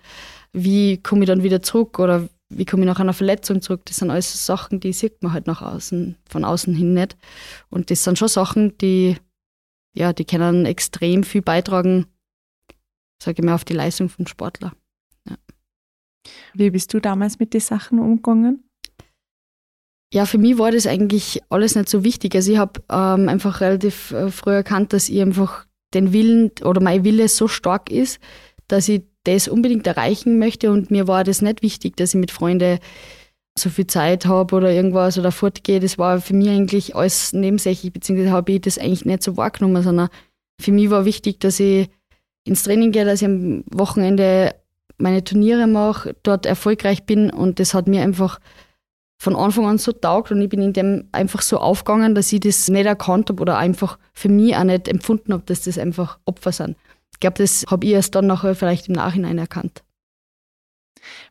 Wie 0.52 0.98
komme 0.98 1.22
ich 1.22 1.28
dann 1.28 1.42
wieder 1.42 1.62
zurück 1.62 1.98
oder 1.98 2.28
wie 2.48 2.64
komme 2.64 2.82
ich 2.82 2.86
nach 2.86 3.00
einer 3.00 3.14
Verletzung 3.14 3.62
zurück? 3.62 3.82
Das 3.86 3.96
sind 3.96 4.10
alles 4.10 4.44
Sachen, 4.44 4.80
die 4.80 4.92
sieht 4.92 5.22
man 5.22 5.32
halt 5.32 5.46
nach 5.46 5.62
außen, 5.62 6.16
von 6.28 6.44
außen 6.44 6.74
hin 6.74 6.94
nicht. 6.94 7.16
Und 7.70 7.90
das 7.90 8.04
sind 8.04 8.18
schon 8.18 8.28
Sachen, 8.28 8.76
die, 8.78 9.16
ja, 9.96 10.12
die 10.12 10.24
können 10.24 10.66
extrem 10.66 11.24
viel 11.24 11.42
beitragen, 11.42 12.06
sage 13.22 13.40
ich 13.40 13.44
mal, 13.44 13.54
auf 13.54 13.64
die 13.64 13.74
Leistung 13.74 14.08
vom 14.08 14.26
Sportler. 14.26 14.72
Wie 16.54 16.70
bist 16.70 16.92
du 16.92 17.00
damals 17.00 17.38
mit 17.38 17.54
den 17.54 17.60
Sachen 17.60 17.98
umgegangen? 17.98 18.64
Ja, 20.12 20.26
für 20.26 20.38
mich 20.38 20.58
war 20.58 20.70
das 20.70 20.86
eigentlich 20.86 21.42
alles 21.48 21.74
nicht 21.74 21.88
so 21.88 22.04
wichtig. 22.04 22.34
Also 22.34 22.52
ich 22.52 22.58
habe 22.58 22.82
ähm, 22.90 23.28
einfach 23.28 23.60
relativ 23.62 24.10
äh, 24.10 24.30
früh 24.30 24.52
erkannt, 24.52 24.92
dass 24.92 25.08
ich 25.08 25.22
einfach 25.22 25.66
den 25.94 26.12
Willen 26.12 26.50
oder 26.64 26.80
mein 26.80 27.04
Wille 27.04 27.28
so 27.28 27.48
stark 27.48 27.90
ist, 27.90 28.20
dass 28.68 28.88
ich 28.88 29.02
das 29.24 29.48
unbedingt 29.48 29.86
erreichen 29.86 30.38
möchte 30.38 30.70
und 30.70 30.90
mir 30.90 31.06
war 31.06 31.24
das 31.24 31.42
nicht 31.42 31.62
wichtig, 31.62 31.96
dass 31.96 32.14
ich 32.14 32.20
mit 32.20 32.30
Freunden 32.30 32.78
so 33.56 33.68
viel 33.68 33.86
Zeit 33.86 34.26
habe 34.26 34.56
oder 34.56 34.72
irgendwas 34.72 35.18
oder 35.18 35.30
fortgehe. 35.30 35.78
Das 35.78 35.98
war 35.98 36.20
für 36.20 36.34
mich 36.34 36.48
eigentlich 36.48 36.96
alles 36.96 37.32
nebensächlich, 37.32 37.92
beziehungsweise 37.92 38.32
habe 38.32 38.52
ich 38.52 38.62
das 38.62 38.78
eigentlich 38.78 39.04
nicht 39.04 39.22
so 39.22 39.36
wahrgenommen, 39.36 39.82
sondern 39.82 40.08
für 40.60 40.72
mich 40.72 40.90
war 40.90 41.04
wichtig, 41.04 41.40
dass 41.40 41.60
ich 41.60 41.88
ins 42.44 42.62
Training 42.64 42.92
gehe, 42.92 43.04
dass 43.04 43.20
ich 43.20 43.28
am 43.28 43.62
Wochenende 43.70 44.54
meine 44.98 45.22
Turniere 45.22 45.66
mache, 45.66 46.16
dort 46.22 46.46
erfolgreich 46.46 47.04
bin 47.04 47.30
und 47.30 47.60
das 47.60 47.74
hat 47.74 47.88
mir 47.88 48.02
einfach 48.02 48.38
von 49.22 49.36
Anfang 49.36 49.66
an 49.66 49.78
so 49.78 49.92
taugt 49.92 50.32
und 50.32 50.42
ich 50.42 50.48
bin 50.48 50.60
in 50.60 50.72
dem 50.72 51.04
einfach 51.12 51.42
so 51.42 51.58
aufgegangen, 51.58 52.16
dass 52.16 52.32
ich 52.32 52.40
das 52.40 52.68
nicht 52.68 52.86
erkannt 52.86 53.28
habe 53.28 53.40
oder 53.40 53.56
einfach 53.56 53.96
für 54.12 54.28
mich 54.28 54.56
auch 54.56 54.64
nicht 54.64 54.88
empfunden 54.88 55.32
habe, 55.32 55.44
dass 55.46 55.62
das 55.62 55.78
einfach 55.78 56.18
Opfer 56.24 56.50
sind. 56.50 56.76
Ich 57.12 57.20
glaube, 57.20 57.38
das 57.38 57.64
habe 57.70 57.86
ich 57.86 57.92
erst 57.92 58.16
dann 58.16 58.26
nachher 58.26 58.56
vielleicht 58.56 58.88
im 58.88 58.94
Nachhinein 58.94 59.38
erkannt. 59.38 59.84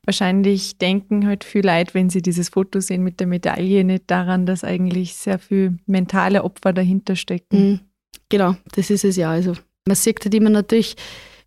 Wahrscheinlich 0.06 0.78
denken 0.78 1.28
halt 1.28 1.44
viel 1.44 1.66
Leute, 1.66 1.94
wenn 1.94 2.10
sie 2.10 2.22
dieses 2.22 2.48
Foto 2.48 2.80
sehen 2.80 3.04
mit 3.04 3.20
der 3.20 3.28
Medaille, 3.28 3.84
nicht 3.84 4.10
daran, 4.10 4.46
dass 4.46 4.64
eigentlich 4.64 5.16
sehr 5.16 5.38
viel 5.38 5.78
mentale 5.86 6.46
Opfer 6.46 6.72
dahinter 6.72 7.18
stecken. 7.18 7.72
Mhm. 7.72 7.80
Genau, 8.30 8.56
das 8.74 8.90
ist 8.90 9.04
es 9.04 9.18
ja. 9.18 9.32
Also 9.32 9.56
man 9.86 9.98
sieht 9.98 10.24
halt 10.24 10.34
immer 10.34 10.50
natürlich 10.50 10.96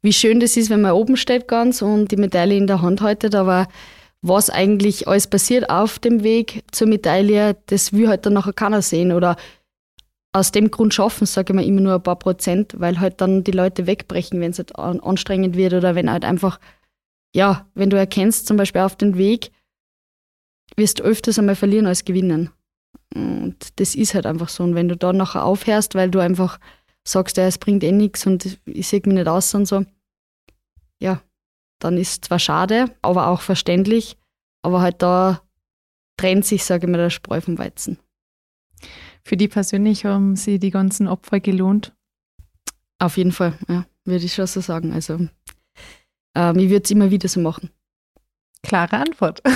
wie 0.02 0.12
schön 0.12 0.40
das 0.40 0.58
ist, 0.58 0.68
wenn 0.68 0.82
man 0.82 0.92
oben 0.92 1.16
steht 1.16 1.48
ganz 1.48 1.80
und 1.80 2.10
die 2.10 2.18
Medaille 2.18 2.58
in 2.58 2.66
der 2.66 2.82
Hand 2.82 3.00
haltet, 3.00 3.34
aber 3.34 3.66
was 4.26 4.48
eigentlich 4.48 5.06
alles 5.06 5.26
passiert 5.26 5.68
auf 5.68 5.98
dem 5.98 6.22
Weg 6.22 6.64
zur 6.72 6.88
Medaille, 6.88 7.58
das 7.66 7.92
will 7.92 8.08
halt 8.08 8.24
dann 8.24 8.32
nachher 8.32 8.54
keiner 8.54 8.80
sehen 8.80 9.12
oder 9.12 9.36
aus 10.32 10.50
dem 10.50 10.70
Grund 10.70 10.94
schaffen, 10.94 11.26
sage 11.26 11.52
ich 11.52 11.54
mal, 11.54 11.64
immer 11.64 11.82
nur 11.82 11.94
ein 11.96 12.02
paar 12.02 12.18
Prozent, 12.18 12.74
weil 12.78 13.00
halt 13.00 13.20
dann 13.20 13.44
die 13.44 13.50
Leute 13.50 13.86
wegbrechen, 13.86 14.40
wenn 14.40 14.52
es 14.52 14.58
halt 14.58 14.74
anstrengend 14.76 15.56
wird 15.56 15.74
oder 15.74 15.94
wenn 15.94 16.10
halt 16.10 16.24
einfach, 16.24 16.58
ja, 17.36 17.68
wenn 17.74 17.90
du 17.90 17.98
erkennst, 17.98 18.46
zum 18.46 18.56
Beispiel 18.56 18.80
auf 18.80 18.96
dem 18.96 19.18
Weg, 19.18 19.50
wirst 20.74 21.00
du 21.00 21.02
öfters 21.02 21.38
einmal 21.38 21.54
verlieren 21.54 21.86
als 21.86 22.06
gewinnen. 22.06 22.50
Und 23.14 23.56
das 23.76 23.94
ist 23.94 24.14
halt 24.14 24.24
einfach 24.24 24.48
so. 24.48 24.64
Und 24.64 24.74
wenn 24.74 24.88
du 24.88 24.96
dann 24.96 25.18
nachher 25.18 25.44
aufhörst, 25.44 25.94
weil 25.94 26.10
du 26.10 26.18
einfach 26.18 26.58
sagst, 27.06 27.36
ja, 27.36 27.44
es 27.44 27.58
bringt 27.58 27.84
eh 27.84 27.92
nichts 27.92 28.26
und 28.26 28.58
ich 28.64 28.88
sehe 28.88 29.02
mich 29.04 29.14
nicht 29.14 29.28
aus 29.28 29.54
und 29.54 29.66
so, 29.66 29.84
ja, 30.98 31.20
dann 31.84 31.98
ist 31.98 32.24
zwar 32.24 32.38
schade, 32.38 32.86
aber 33.02 33.28
auch 33.28 33.40
verständlich, 33.40 34.16
aber 34.62 34.80
halt 34.80 35.02
da 35.02 35.42
trennt 36.16 36.46
sich, 36.46 36.64
sage 36.64 36.86
ich 36.86 36.90
mal, 36.90 36.98
der 36.98 37.10
Spreu 37.10 37.40
vom 37.40 37.58
Weizen. 37.58 37.98
Für 39.24 39.36
die 39.36 39.48
persönlich 39.48 40.04
haben 40.04 40.36
sie 40.36 40.58
die 40.58 40.70
ganzen 40.70 41.08
Opfer 41.08 41.40
gelohnt? 41.40 41.94
Auf 42.98 43.16
jeden 43.16 43.32
Fall, 43.32 43.58
ja, 43.68 43.86
würde 44.04 44.24
ich 44.24 44.34
schon 44.34 44.46
so 44.46 44.60
sagen. 44.60 44.92
Also, 44.92 45.28
ähm, 46.34 46.58
ich 46.58 46.70
würde 46.70 46.84
es 46.84 46.90
immer 46.90 47.10
wieder 47.10 47.28
so 47.28 47.40
machen. 47.40 47.70
Klare 48.62 48.96
Antwort. 48.98 49.42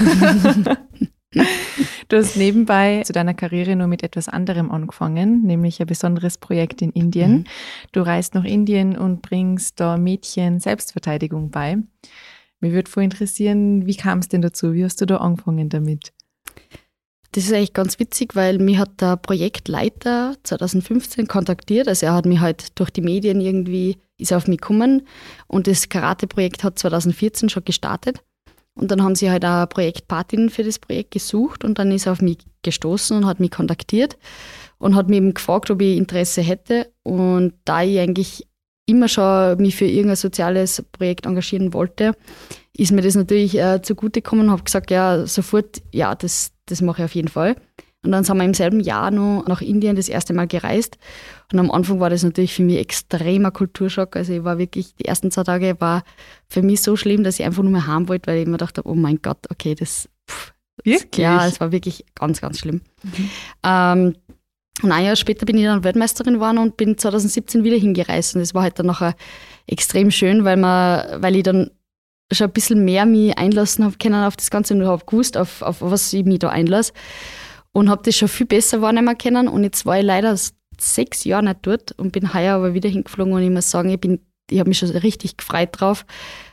du 2.09 2.17
hast 2.17 2.37
nebenbei 2.37 3.03
zu 3.05 3.13
deiner 3.13 3.35
Karriere 3.35 3.77
nur 3.77 3.87
mit 3.87 4.03
etwas 4.03 4.29
anderem 4.29 4.71
angefangen, 4.71 5.43
nämlich 5.43 5.81
ein 5.81 5.87
besonderes 5.87 6.39
Projekt 6.39 6.83
in 6.83 6.91
Indien. 6.91 7.33
Mhm. 7.33 7.45
Du 7.93 8.01
reist 8.01 8.35
nach 8.35 8.45
Indien 8.45 8.97
und 8.97 9.23
bringst 9.23 9.79
da 9.81 9.97
Mädchen 9.97 10.61
Selbstverteidigung 10.61 11.51
bei. 11.51 11.79
Mir 12.61 12.73
würde 12.73 12.91
voll 12.91 13.05
interessieren, 13.05 13.87
wie 13.87 13.97
kam 13.97 14.19
es 14.19 14.29
denn 14.29 14.43
dazu? 14.43 14.73
Wie 14.73 14.85
hast 14.85 15.01
du 15.01 15.07
da 15.07 15.19
angefangen 15.19 15.69
damit? 15.69 16.13
Das 17.33 17.45
ist 17.45 17.53
eigentlich 17.53 17.75
ganz 17.75 17.99
witzig, 17.99 18.35
weil 18.35 18.59
mich 18.59 18.79
hat 18.79 19.01
der 19.01 19.17
Projektleiter 19.17 20.35
2015 20.43 21.29
kontaktiert. 21.29 21.87
Also 21.87 22.07
er 22.07 22.15
hat 22.15 22.27
mich 22.27 22.41
halt 22.41 22.79
durch 22.79 22.91
die 22.91 23.03
Medien 23.03 23.41
irgendwie, 23.41 23.99
ist 24.17 24.33
auf 24.33 24.49
mich 24.49 24.61
gekommen 24.61 25.07
und 25.47 25.67
das 25.67 25.89
Karate-Projekt 25.89 26.65
hat 26.65 26.79
2014 26.79 27.49
schon 27.51 27.65
gestartet. 27.65 28.25
Und 28.79 28.91
dann 28.91 29.03
haben 29.03 29.17
sie 29.17 29.31
halt 29.31 29.45
auch 29.45 29.69
Projektpatin 29.69 30.51
für 30.51 30.63
das 30.63 30.79
Projekt 30.79 31.11
gesucht 31.11 31.65
und 31.65 31.79
dann 31.79 31.91
ist 31.91 32.07
er 32.07 32.13
auf 32.13 32.23
mich 32.23 32.39
gestoßen 32.63 33.17
und 33.17 33.27
hat 33.27 33.41
mich 33.41 33.51
kontaktiert 33.51 34.17
und 34.79 34.95
hat 34.95 35.09
mich 35.09 35.17
eben 35.17 35.35
gefragt, 35.35 35.71
ob 35.71 35.83
ich 35.83 35.97
Interesse 35.97 36.43
hätte. 36.43 36.93
Und 37.03 37.55
da 37.65 37.83
ich 37.83 37.99
eigentlich 37.99 38.47
immer 38.87 39.09
schon 39.09 39.59
mich 39.59 39.77
für 39.77 39.85
irgendein 39.85 40.17
soziales 40.17 40.83
Projekt 40.93 41.27
engagieren 41.27 41.75
wollte, 41.75 42.15
ist 42.77 42.93
mir 42.93 43.03
das 43.03 43.17
natürlich 43.17 43.59
äh, 43.59 43.83
zugutegekommen 43.83 44.47
und 44.47 44.53
habe 44.53 44.63
gesagt, 44.63 44.91
ja, 44.91 45.27
sofort, 45.27 45.83
ja, 45.93 46.15
das, 46.15 46.53
das 46.67 46.81
mache 46.81 47.03
ich 47.03 47.05
auf 47.07 47.15
jeden 47.15 47.29
Fall. 47.29 47.57
Und 48.09 48.13
dann 48.13 48.25
sind 48.25 48.39
wir 48.39 48.45
im 48.45 48.55
selben 48.55 48.81
Jahr 48.81 49.11
noch 49.11 49.45
nach 49.49 49.61
Indien 49.61 49.95
das 49.95 50.09
erste 50.09 50.33
Mal 50.33 50.47
gereist. 50.47 50.97
Und 51.53 51.59
am 51.59 51.71
Anfang 51.71 52.01
war 52.01 52.09
das 52.09 52.23
natürlich 52.23 52.55
für 52.55 52.63
mich 52.63 52.79
extremer 52.79 53.51
Kulturschock. 53.51 54.17
Also 54.17 54.33
ich 54.33 54.45
war 54.45 54.57
wirklich, 54.57 54.95
die 54.95 55.05
ersten 55.05 55.31
zwei 55.31 55.43
Tage 55.43 55.79
war 55.79 56.05
für 56.49 56.63
mich 56.63 56.81
so 56.81 56.97
schlimm, 56.97 57.23
dass 57.23 57.39
ich 57.39 57.45
einfach 57.45 57.63
nur 57.63 57.71
mehr 57.71 57.87
haben 57.87 58.09
wollte, 58.09 58.29
weil 58.29 58.39
ich 58.39 58.47
mir 58.47 58.57
dachte, 58.57 58.87
oh 58.87 58.95
mein 58.95 59.21
Gott, 59.21 59.37
okay, 59.51 59.75
das, 59.75 60.09
pff, 60.27 60.55
wirklich? 60.85 61.23
ja, 61.23 61.47
es 61.47 61.61
war 61.61 61.71
wirklich 61.71 62.07
ganz, 62.15 62.41
ganz 62.41 62.61
schlimm. 62.61 62.81
Mhm. 63.03 63.31
Ähm, 63.63 64.15
und 64.81 64.91
ein 64.91 65.05
Jahr 65.05 65.17
später 65.17 65.45
bin 65.45 65.59
ich 65.59 65.65
dann 65.65 65.85
Weltmeisterin 65.85 66.35
geworden 66.35 66.57
und 66.57 66.79
bin 66.79 66.97
2017 66.97 67.63
wieder 67.63 67.77
hingereist. 67.77 68.37
Und 68.37 68.41
das 68.41 68.55
war 68.55 68.63
halt 68.63 68.79
dann 68.79 68.87
nachher 68.87 69.17
extrem 69.67 70.11
schön, 70.11 70.45
weil, 70.45 70.57
man, 70.57 71.21
weil 71.21 71.37
ich 71.37 71.43
dann 71.43 71.73
schon 72.33 72.47
ein 72.47 72.53
bisschen 72.55 72.87
mehr 72.87 73.05
mich 73.05 73.37
einlassen 73.37 73.85
habe 73.85 73.99
können 73.99 74.25
auf 74.25 74.37
das 74.39 74.51
Ganze 74.51 74.73
und 74.73 74.87
habe 74.87 75.05
gewusst, 75.05 75.37
auf, 75.37 75.61
auf 75.61 75.83
was 75.83 76.11
ich 76.15 76.25
mich 76.25 76.39
da 76.39 76.49
einlasse 76.49 76.95
und 77.79 77.89
habe 77.89 78.03
das 78.05 78.17
schon 78.17 78.29
viel 78.29 78.47
besser 78.47 78.83
wahrnehmen 78.83 79.17
können. 79.17 79.49
Und 79.49 79.63
jetzt 79.63 79.87
war 79.87 79.99
ich 79.99 80.05
leider 80.05 80.37
sechs 80.79 81.25
Jahre 81.25 81.45
nicht 81.45 81.61
dort 81.63 81.93
und 81.93 82.13
bin 82.13 82.35
heuer 82.35 82.57
aber 82.57 82.75
wieder 82.75 82.89
hingeflogen 82.89 83.33
und 83.33 83.43
ich 83.43 83.51
muss 83.51 83.71
sagen, 83.71 83.91
ich, 83.91 84.01
bin, 84.01 84.21
ich 84.51 84.59
habe 84.59 84.69
mich 84.69 84.79
schon 84.79 84.91
richtig 84.91 85.37
gefreut 85.37 85.71
drauf, 85.73 86.05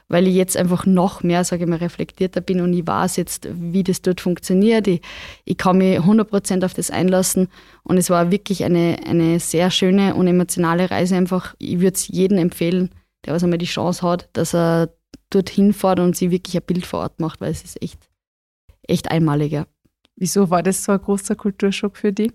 weil 0.08 0.28
ich 0.28 0.36
jetzt 0.36 0.56
einfach 0.56 0.86
noch 0.86 1.24
mehr, 1.24 1.44
sage 1.44 1.64
ich 1.64 1.70
mal, 1.70 1.78
reflektierter 1.78 2.42
bin 2.42 2.62
und 2.62 2.74
ich 2.74 2.86
weiß 2.86 3.18
jetzt, 3.18 3.48
wie 3.52 3.84
das 3.84 4.02
dort 4.02 4.22
funktioniert. 4.22 4.88
Ich, 4.88 5.02
ich 5.46 5.58
kann 5.58 5.80
mich 5.80 6.00
100% 6.00 6.64
auf 6.64 6.74
das 6.74 6.92
einlassen 6.92 7.50
und 7.84 7.98
es 7.98 8.10
war 8.10 8.32
wirklich 8.32 8.64
eine, 8.64 8.98
eine 9.06 9.40
sehr 9.40 9.72
schöne 9.72 10.16
und 10.16 10.28
emotionale 10.28 10.90
Reise 10.90 11.16
einfach. 11.16 11.56
Ich 11.60 11.80
würde 11.80 11.96
es 11.96 12.08
jedem 12.08 12.38
empfehlen, 12.38 12.90
der 13.26 13.34
was 13.34 13.44
einmal 13.44 13.58
die 13.58 13.66
Chance 13.66 14.02
hat, 14.04 14.30
dass 14.34 14.54
er 14.54 14.90
dorthin 15.32 15.74
fährt 15.74 16.00
und 16.00 16.16
sich 16.16 16.30
wirklich 16.30 16.56
ein 16.56 16.66
Bild 16.66 16.86
vor 16.86 17.00
Ort 17.00 17.20
macht, 17.20 17.42
weil 17.42 17.52
es 17.52 17.64
ist 17.64 17.82
echt, 17.82 18.10
echt 18.88 19.10
einmaliger. 19.10 19.68
Wieso 20.18 20.50
war 20.50 20.64
das 20.64 20.84
so 20.84 20.94
ein 20.94 21.02
großer 21.02 21.36
Kulturschock 21.36 21.98
für 21.98 22.14
dich? 22.14 22.32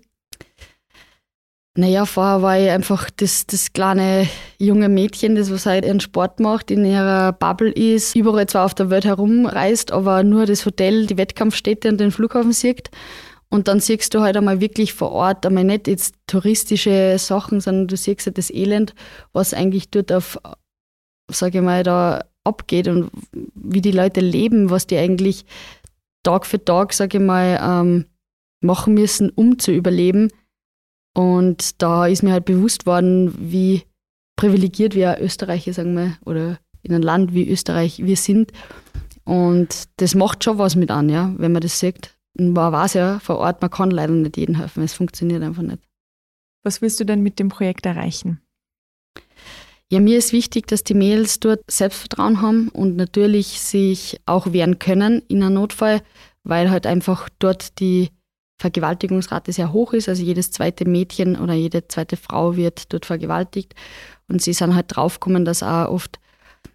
Naja, 1.77 2.05
vorher 2.05 2.41
war 2.41 2.59
ich 2.59 2.69
einfach 2.69 3.09
das, 3.09 3.47
das 3.47 3.71
kleine 3.71 4.27
junge 4.57 4.89
Mädchen, 4.89 5.35
das 5.35 5.49
was 5.51 5.65
halt 5.65 5.85
ihren 5.85 6.01
Sport 6.01 6.41
macht, 6.41 6.69
in 6.69 6.83
ihrer 6.83 7.31
Bubble 7.31 7.71
ist, 7.71 8.13
überall 8.13 8.47
zwar 8.47 8.65
auf 8.65 8.75
der 8.75 8.89
Welt 8.89 9.05
herumreist, 9.05 9.93
aber 9.93 10.23
nur 10.23 10.45
das 10.45 10.65
Hotel, 10.65 11.05
die 11.05 11.17
Wettkampfstätte 11.17 11.87
und 11.87 11.99
den 11.99 12.11
Flughafen 12.11 12.51
sieht. 12.51 12.91
Und 13.49 13.69
dann 13.69 13.79
siehst 13.79 14.13
du 14.13 14.19
halt 14.19 14.35
einmal 14.35 14.59
wirklich 14.59 14.93
vor 14.93 15.11
Ort, 15.11 15.45
einmal 15.45 15.63
nicht 15.63 15.87
jetzt 15.87 16.15
touristische 16.27 17.17
Sachen, 17.17 17.61
sondern 17.61 17.87
du 17.87 17.95
siehst 17.95 18.25
halt 18.25 18.37
das 18.37 18.49
Elend, 18.49 18.93
was 19.31 19.53
eigentlich 19.53 19.89
dort 19.89 20.11
auf, 20.11 20.39
sage 21.29 21.59
ich 21.59 21.63
mal, 21.63 21.83
da 21.83 22.25
abgeht 22.43 22.87
und 22.89 23.11
wie 23.53 23.81
die 23.81 23.91
Leute 23.91 24.19
leben, 24.19 24.69
was 24.69 24.87
die 24.87 24.97
eigentlich 24.97 25.45
Tag 26.23 26.45
für 26.45 26.63
Tag, 26.63 26.93
sage 26.93 27.17
ich 27.17 27.23
mal, 27.23 27.59
ähm, 27.61 28.05
machen 28.61 28.93
müssen, 28.93 29.29
um 29.29 29.59
zu 29.59 29.71
überleben. 29.71 30.29
Und 31.13 31.81
da 31.81 32.07
ist 32.07 32.23
mir 32.23 32.31
halt 32.31 32.45
bewusst 32.45 32.85
worden, 32.85 33.33
wie 33.39 33.83
privilegiert 34.37 34.95
wir 34.95 35.17
Österreicher, 35.19 35.73
sagen 35.73 35.95
wir, 35.95 36.17
oder 36.25 36.59
in 36.83 36.93
einem 36.93 37.03
Land 37.03 37.33
wie 37.33 37.49
Österreich 37.49 38.03
wir 38.03 38.15
sind. 38.15 38.51
Und 39.23 39.89
das 39.97 40.15
macht 40.15 40.43
schon 40.43 40.57
was 40.57 40.75
mit 40.75 40.91
an, 40.91 41.09
ja, 41.09 41.33
wenn 41.37 41.51
man 41.51 41.61
das 41.61 41.79
sieht. 41.79 42.17
Man 42.37 42.55
weiß 42.55 42.93
ja 42.93 43.19
vor 43.19 43.37
Ort, 43.37 43.61
man 43.61 43.69
kann 43.69 43.91
leider 43.91 44.13
nicht 44.13 44.37
jedem 44.37 44.55
helfen. 44.55 44.83
Es 44.83 44.93
funktioniert 44.93 45.43
einfach 45.43 45.63
nicht. 45.63 45.83
Was 46.63 46.81
willst 46.81 46.99
du 46.99 47.05
denn 47.05 47.21
mit 47.21 47.39
dem 47.39 47.49
Projekt 47.49 47.85
erreichen? 47.85 48.41
Ja, 49.91 49.99
mir 49.99 50.17
ist 50.17 50.31
wichtig, 50.31 50.67
dass 50.67 50.85
die 50.85 50.93
Mädels 50.93 51.41
dort 51.41 51.69
Selbstvertrauen 51.69 52.41
haben 52.41 52.69
und 52.69 52.95
natürlich 52.95 53.59
sich 53.59 54.21
auch 54.25 54.53
wehren 54.53 54.79
können 54.79 55.21
in 55.27 55.43
einem 55.43 55.55
Notfall, 55.55 56.01
weil 56.45 56.71
halt 56.71 56.87
einfach 56.87 57.27
dort 57.39 57.77
die 57.81 58.09
Vergewaltigungsrate 58.57 59.51
sehr 59.51 59.73
hoch 59.73 59.91
ist. 59.91 60.07
Also 60.07 60.23
jedes 60.23 60.51
zweite 60.51 60.87
Mädchen 60.87 61.35
oder 61.35 61.53
jede 61.53 61.89
zweite 61.89 62.15
Frau 62.15 62.55
wird 62.55 62.93
dort 62.93 63.05
vergewaltigt. 63.05 63.75
Und 64.29 64.41
sie 64.41 64.53
sind 64.53 64.75
halt 64.75 64.95
draufgekommen, 64.95 65.43
dass 65.43 65.61
auch 65.61 65.89
oft 65.89 66.19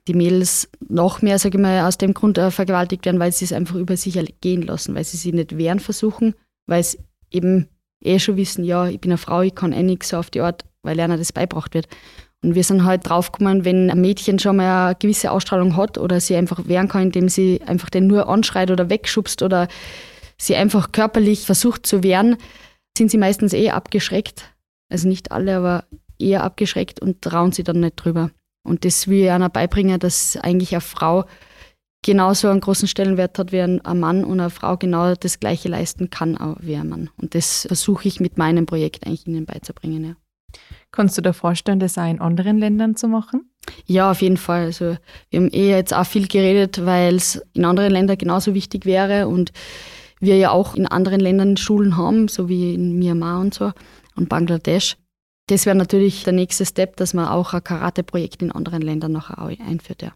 die 0.08 0.14
Mädels 0.14 0.68
noch 0.86 1.22
mehr, 1.22 1.38
sage 1.38 1.56
ich 1.56 1.62
mal, 1.62 1.86
aus 1.86 1.96
dem 1.96 2.12
Grund 2.12 2.36
äh, 2.36 2.50
vergewaltigt 2.50 3.06
werden, 3.06 3.18
weil 3.18 3.32
sie 3.32 3.46
es 3.46 3.52
einfach 3.54 3.76
über 3.76 3.96
sich 3.96 4.22
gehen 4.42 4.60
lassen, 4.60 4.94
weil 4.94 5.04
sie 5.04 5.16
sich 5.16 5.32
nicht 5.32 5.56
wehren 5.56 5.80
versuchen, 5.80 6.34
weil 6.66 6.82
sie 6.84 6.98
eben 7.30 7.68
eh 8.04 8.18
schon 8.18 8.36
wissen, 8.36 8.62
ja, 8.62 8.86
ich 8.88 9.00
bin 9.00 9.10
eine 9.10 9.18
Frau, 9.18 9.40
ich 9.40 9.54
kann 9.54 9.72
eh 9.72 9.82
nichts 9.82 10.10
so 10.10 10.18
auf 10.18 10.28
die 10.28 10.42
Art, 10.42 10.66
weil 10.82 11.00
einer 11.00 11.16
das 11.16 11.32
beibracht 11.32 11.72
wird. 11.72 11.88
Und 12.46 12.54
wir 12.54 12.62
sind 12.62 12.84
halt 12.84 13.08
draufgekommen, 13.08 13.64
wenn 13.64 13.90
ein 13.90 14.00
Mädchen 14.00 14.38
schon 14.38 14.58
mal 14.58 14.86
eine 14.86 14.94
gewisse 14.94 15.32
Ausstrahlung 15.32 15.76
hat 15.76 15.98
oder 15.98 16.20
sie 16.20 16.36
einfach 16.36 16.68
wehren 16.68 16.86
kann, 16.86 17.02
indem 17.02 17.28
sie 17.28 17.60
einfach 17.66 17.90
den 17.90 18.06
nur 18.06 18.28
anschreit 18.28 18.70
oder 18.70 18.88
wegschubst 18.88 19.42
oder 19.42 19.66
sie 20.38 20.54
einfach 20.54 20.92
körperlich 20.92 21.44
versucht 21.44 21.86
zu 21.86 22.04
wehren, 22.04 22.36
sind 22.96 23.10
sie 23.10 23.18
meistens 23.18 23.52
eh 23.52 23.70
abgeschreckt. 23.70 24.54
Also 24.88 25.08
nicht 25.08 25.32
alle, 25.32 25.56
aber 25.56 25.84
eher 26.20 26.44
abgeschreckt 26.44 27.02
und 27.02 27.20
trauen 27.20 27.50
sie 27.50 27.64
dann 27.64 27.80
nicht 27.80 27.96
drüber. 27.96 28.30
Und 28.64 28.84
das 28.84 29.08
will 29.08 29.24
ich 29.24 29.30
einer 29.32 29.48
beibringen, 29.48 29.98
dass 29.98 30.36
eigentlich 30.36 30.72
eine 30.72 30.82
Frau 30.82 31.24
genauso 32.04 32.48
einen 32.48 32.60
großen 32.60 32.86
Stellenwert 32.86 33.40
hat 33.40 33.50
wie 33.50 33.60
ein 33.60 33.80
Mann 33.98 34.24
und 34.24 34.38
eine 34.38 34.50
Frau 34.50 34.76
genau 34.76 35.16
das 35.16 35.40
Gleiche 35.40 35.68
leisten 35.68 36.10
kann 36.10 36.38
wie 36.60 36.76
ein 36.76 36.88
Mann. 36.88 37.10
Und 37.20 37.34
das 37.34 37.66
versuche 37.66 38.06
ich 38.06 38.20
mit 38.20 38.38
meinem 38.38 38.66
Projekt 38.66 39.04
eigentlich 39.04 39.26
ihnen 39.26 39.46
beizubringen. 39.46 40.04
Ja. 40.04 40.25
Kannst 40.96 41.18
du 41.18 41.20
dir 41.20 41.34
vorstellen, 41.34 41.78
das 41.78 41.98
auch 41.98 42.08
in 42.08 42.22
anderen 42.22 42.56
Ländern 42.56 42.96
zu 42.96 43.06
machen? 43.06 43.50
Ja, 43.84 44.10
auf 44.10 44.22
jeden 44.22 44.38
Fall. 44.38 44.64
Also 44.64 44.96
wir 45.28 45.40
haben 45.40 45.50
eh 45.50 45.68
jetzt 45.68 45.92
auch 45.92 46.06
viel 46.06 46.26
geredet, 46.26 46.86
weil 46.86 47.16
es 47.16 47.42
in 47.52 47.66
anderen 47.66 47.92
Ländern 47.92 48.16
genauso 48.16 48.54
wichtig 48.54 48.86
wäre 48.86 49.28
und 49.28 49.52
wir 50.20 50.38
ja 50.38 50.52
auch 50.52 50.74
in 50.74 50.86
anderen 50.86 51.20
Ländern 51.20 51.58
Schulen 51.58 51.98
haben, 51.98 52.28
so 52.28 52.48
wie 52.48 52.72
in 52.72 52.98
Myanmar 52.98 53.42
und 53.42 53.52
so 53.52 53.72
und 54.16 54.30
Bangladesch. 54.30 54.96
Das 55.48 55.66
wäre 55.66 55.76
natürlich 55.76 56.24
der 56.24 56.32
nächste 56.32 56.64
Step, 56.64 56.96
dass 56.96 57.12
man 57.12 57.28
auch 57.28 57.52
ein 57.52 57.62
Karate-Projekt 57.62 58.40
in 58.40 58.50
anderen 58.50 58.80
Ländern 58.80 59.12
noch 59.12 59.28
einführt, 59.28 60.00
ja. 60.00 60.14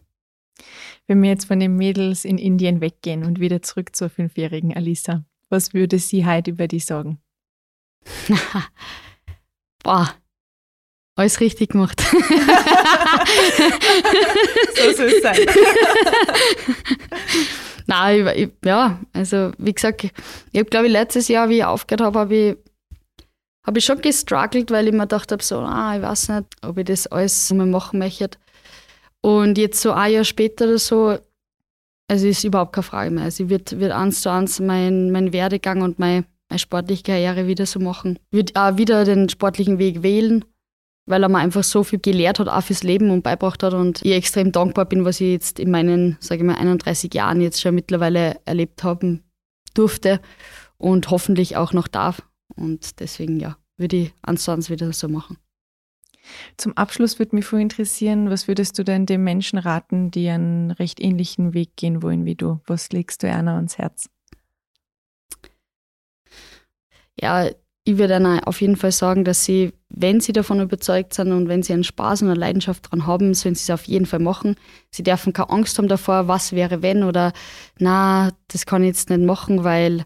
Wenn 1.05 1.21
wir 1.21 1.29
jetzt 1.29 1.45
von 1.45 1.59
den 1.59 1.75
Mädels 1.75 2.25
in 2.25 2.39
Indien 2.39 2.81
weggehen 2.81 3.23
und 3.23 3.39
wieder 3.39 3.61
zurück 3.61 3.95
zur 3.95 4.09
fünfjährigen 4.09 4.75
Alisa, 4.75 5.25
was 5.47 5.75
würde 5.75 5.99
sie 5.99 6.25
heute 6.25 6.49
über 6.49 6.67
die 6.67 6.79
sagen? 6.79 7.19
Boah, 9.83 10.15
alles 11.15 11.39
richtig 11.39 11.71
gemacht. 11.71 12.01
so 14.75 14.91
soll 14.93 15.07
es 15.07 15.21
sein. 15.21 15.37
Nein, 17.87 18.27
ich, 18.27 18.43
ich, 18.43 18.49
ja, 18.63 18.99
also 19.13 19.51
wie 19.57 19.73
gesagt, 19.73 20.05
ich 20.05 20.11
habe 20.59 20.69
glaube 20.69 20.85
ich 20.87 20.91
letztes 20.93 21.27
Jahr, 21.27 21.49
wie 21.49 21.57
ich 21.57 21.65
aufgehört 21.65 22.01
habe, 22.01 22.19
habe 22.19 22.35
ich, 22.35 22.57
hab 23.65 23.75
ich 23.75 23.83
schon 23.83 24.01
gestruggelt, 24.01 24.71
weil 24.71 24.87
ich 24.87 24.93
mir 24.93 25.01
gedacht 25.01 25.31
habe, 25.31 25.43
so, 25.43 25.59
ah, 25.59 25.95
ich 25.95 26.01
weiß 26.01 26.29
nicht, 26.29 26.45
ob 26.61 26.77
ich 26.77 26.85
das 26.85 27.07
alles 27.07 27.51
mal 27.53 27.65
machen 27.65 27.99
möchte. 27.99 28.37
Und 29.21 29.57
jetzt 29.57 29.81
so 29.81 29.91
ein 29.91 30.13
Jahr 30.13 30.23
später 30.23 30.65
oder 30.65 30.79
so, 30.79 31.17
also 32.07 32.27
ist 32.27 32.43
überhaupt 32.43 32.73
keine 32.73 32.83
Frage 32.83 33.11
mehr. 33.11 33.25
Also 33.25 33.43
ich 33.43 33.49
würde 33.49 33.79
wird 33.79 33.91
eins 33.91 34.21
zu 34.21 34.31
eins 34.31 34.59
mein, 34.59 35.11
mein 35.11 35.31
Werdegang 35.33 35.81
und 35.81 35.99
meine, 35.99 36.25
meine 36.49 36.59
sportliche 36.59 37.03
Karriere 37.03 37.47
wieder 37.47 37.65
so 37.65 37.79
machen. 37.79 38.19
Ich 38.31 38.37
würde 38.37 38.53
auch 38.55 38.77
wieder 38.77 39.05
den 39.05 39.29
sportlichen 39.29 39.79
Weg 39.79 40.01
wählen 40.01 40.43
weil 41.11 41.21
er 41.21 41.29
mir 41.29 41.37
einfach 41.37 41.63
so 41.63 41.83
viel 41.83 41.99
gelehrt 41.99 42.39
hat, 42.39 42.47
auch 42.47 42.63
fürs 42.63 42.83
Leben 42.83 43.11
und 43.11 43.21
beibracht 43.21 43.61
hat 43.61 43.73
und 43.73 44.01
ich 44.03 44.13
extrem 44.13 44.51
dankbar 44.51 44.85
bin, 44.85 45.05
was 45.05 45.21
ich 45.21 45.31
jetzt 45.31 45.59
in 45.59 45.69
meinen, 45.69 46.17
sage 46.21 46.41
ich 46.41 46.47
mal, 46.47 46.55
31 46.55 47.13
Jahren 47.13 47.41
jetzt 47.41 47.61
schon 47.61 47.75
mittlerweile 47.75 48.39
erlebt 48.45 48.83
haben 48.83 49.23
durfte 49.73 50.21
und 50.77 51.11
hoffentlich 51.11 51.57
auch 51.57 51.73
noch 51.73 51.87
darf. 51.87 52.23
Und 52.55 52.99
deswegen, 52.99 53.39
ja, 53.39 53.57
würde 53.77 53.97
ich 53.97 54.13
eins 54.23 54.45
zu 54.45 54.51
eins 54.51 54.69
wieder 54.69 54.91
so 54.93 55.07
machen. 55.07 55.37
Zum 56.57 56.77
Abschluss 56.77 57.19
würde 57.19 57.35
mich 57.35 57.45
voll 57.45 57.59
interessieren, 57.59 58.29
was 58.29 58.47
würdest 58.47 58.79
du 58.79 58.83
denn 58.83 59.05
den 59.05 59.23
Menschen 59.23 59.59
raten, 59.59 60.11
die 60.11 60.29
einen 60.29 60.71
recht 60.71 60.99
ähnlichen 60.99 61.53
Weg 61.53 61.75
gehen 61.75 62.01
wollen 62.01 62.25
wie 62.25 62.35
du? 62.35 62.61
Was 62.65 62.91
legst 62.91 63.23
du 63.23 63.31
einer 63.31 63.55
ans 63.55 63.77
Herz? 63.77 64.09
Ja, 67.19 67.49
ich 67.83 67.97
würde 67.97 68.17
ihnen 68.17 68.39
auf 68.41 68.61
jeden 68.61 68.75
Fall 68.75 68.91
sagen, 68.91 69.23
dass 69.23 69.43
sie, 69.43 69.73
wenn 69.89 70.19
sie 70.21 70.33
davon 70.33 70.61
überzeugt 70.61 71.13
sind 71.13 71.31
und 71.31 71.47
wenn 71.47 71.63
sie 71.63 71.73
einen 71.73 71.83
Spaß 71.83 72.21
und 72.21 72.29
eine 72.29 72.39
Leidenschaft 72.39 72.85
daran 72.85 73.07
haben, 73.07 73.33
sollen 73.33 73.55
sie 73.55 73.63
es 73.63 73.69
auf 73.71 73.85
jeden 73.85 74.05
Fall 74.05 74.19
machen. 74.19 74.55
Sie 74.91 75.01
dürfen 75.03 75.33
keine 75.33 75.49
Angst 75.49 75.77
haben 75.77 75.87
davor, 75.87 76.27
was 76.27 76.51
wäre 76.51 76.83
wenn 76.83 77.03
oder 77.03 77.33
na, 77.79 78.31
das 78.49 78.65
kann 78.65 78.83
ich 78.83 78.89
jetzt 78.89 79.09
nicht 79.09 79.21
machen, 79.21 79.63
weil 79.63 80.05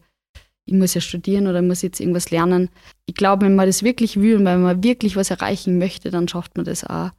ich 0.66 0.74
muss 0.74 0.94
ja 0.94 1.02
studieren 1.02 1.48
oder 1.48 1.62
muss 1.62 1.82
jetzt 1.82 2.00
irgendwas 2.00 2.32
lernen. 2.32 2.70
Ich 3.06 3.16
glaube, 3.16 3.46
wenn 3.46 3.56
man 3.56 3.68
das 3.68 3.84
wirklich 3.84 4.20
will 4.20 4.38
und 4.38 4.46
wenn 4.46 4.62
man 4.62 4.84
wirklich 4.84 5.16
was 5.16 5.30
erreichen 5.30 5.78
möchte, 5.78 6.12
dann 6.12 6.28
schafft 6.28 6.56
man 6.56 6.66
das 6.66 6.86
auch. 6.86 7.12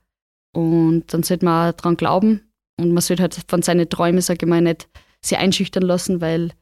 Und 0.52 1.12
dann 1.12 1.22
sollte 1.22 1.44
man 1.44 1.70
auch 1.70 1.76
daran 1.76 1.98
glauben 1.98 2.40
und 2.80 2.92
man 2.92 3.02
sollte 3.02 3.22
halt 3.22 3.38
von 3.46 3.62
seinen 3.62 3.88
Träumen, 3.90 4.22
sage 4.22 4.46
ich 4.46 4.48
mal, 4.48 4.62
nicht 4.62 4.88
sich 5.20 5.36
einschüchtern 5.36 5.82
lassen, 5.82 6.20
weil 6.20 6.52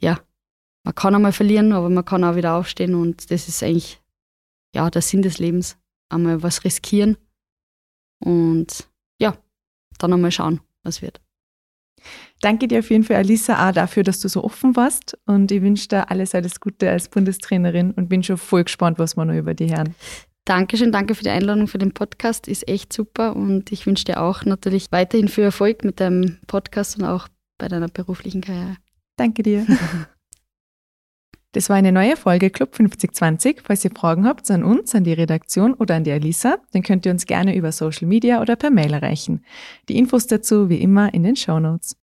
ja, 0.00 0.18
man 0.84 0.94
kann 0.94 1.14
einmal 1.14 1.32
verlieren, 1.32 1.72
aber 1.72 1.90
man 1.90 2.04
kann 2.04 2.24
auch 2.24 2.36
wieder 2.36 2.54
aufstehen 2.54 2.94
und 2.94 3.30
das 3.30 3.48
ist 3.48 3.62
eigentlich 3.62 4.00
ja 4.74 4.88
der 4.90 5.02
Sinn 5.02 5.22
des 5.22 5.38
Lebens. 5.38 5.76
Einmal 6.08 6.42
was 6.42 6.64
riskieren 6.64 7.16
und 8.18 8.88
ja, 9.20 9.36
dann 9.98 10.12
einmal 10.12 10.32
schauen, 10.32 10.60
was 10.82 11.02
wird. 11.02 11.20
Danke 12.40 12.68
dir 12.68 12.78
auf 12.78 12.90
jeden 12.90 13.04
Fall, 13.04 13.16
Alisa, 13.16 13.68
auch 13.68 13.72
dafür, 13.72 14.02
dass 14.02 14.20
du 14.20 14.28
so 14.28 14.42
offen 14.42 14.74
warst. 14.74 15.18
Und 15.26 15.52
ich 15.52 15.62
wünsche 15.62 15.88
dir 15.88 16.10
alles, 16.10 16.34
alles 16.34 16.58
Gute 16.58 16.90
als 16.90 17.08
Bundestrainerin 17.08 17.92
und 17.92 18.08
bin 18.08 18.22
schon 18.22 18.38
voll 18.38 18.64
gespannt, 18.64 18.98
was 18.98 19.16
wir 19.16 19.24
noch 19.24 19.34
über 19.34 19.54
die 19.54 19.70
hören. 19.70 19.94
Dankeschön, 20.46 20.90
danke 20.90 21.14
für 21.14 21.22
die 21.22 21.30
Einladung 21.30 21.68
für 21.68 21.78
den 21.78 21.92
Podcast. 21.92 22.48
Ist 22.48 22.66
echt 22.66 22.92
super 22.92 23.36
und 23.36 23.70
ich 23.72 23.86
wünsche 23.86 24.06
dir 24.06 24.22
auch 24.22 24.44
natürlich 24.44 24.90
weiterhin 24.90 25.28
viel 25.28 25.44
Erfolg 25.44 25.84
mit 25.84 26.00
deinem 26.00 26.38
Podcast 26.46 26.98
und 26.98 27.04
auch 27.04 27.28
bei 27.58 27.68
deiner 27.68 27.88
beruflichen 27.88 28.40
Karriere. 28.40 28.76
Danke 29.16 29.42
dir. 29.42 29.66
Das 31.52 31.68
war 31.68 31.76
eine 31.76 31.90
neue 31.90 32.16
Folge 32.16 32.48
Club 32.50 32.76
5020. 32.76 33.62
Falls 33.64 33.84
ihr 33.84 33.90
Fragen 33.90 34.24
habt 34.24 34.48
an 34.52 34.62
uns, 34.62 34.94
an 34.94 35.02
die 35.02 35.12
Redaktion 35.12 35.74
oder 35.74 35.96
an 35.96 36.04
die 36.04 36.12
Alisa, 36.12 36.58
dann 36.72 36.82
könnt 36.82 37.04
ihr 37.06 37.12
uns 37.12 37.26
gerne 37.26 37.56
über 37.56 37.72
Social 37.72 38.06
Media 38.06 38.40
oder 38.40 38.54
per 38.54 38.70
Mail 38.70 38.92
erreichen. 38.92 39.44
Die 39.88 39.98
Infos 39.98 40.28
dazu 40.28 40.68
wie 40.68 40.80
immer 40.80 41.12
in 41.12 41.24
den 41.24 41.34
Show 41.34 41.58
Notes. 41.58 41.99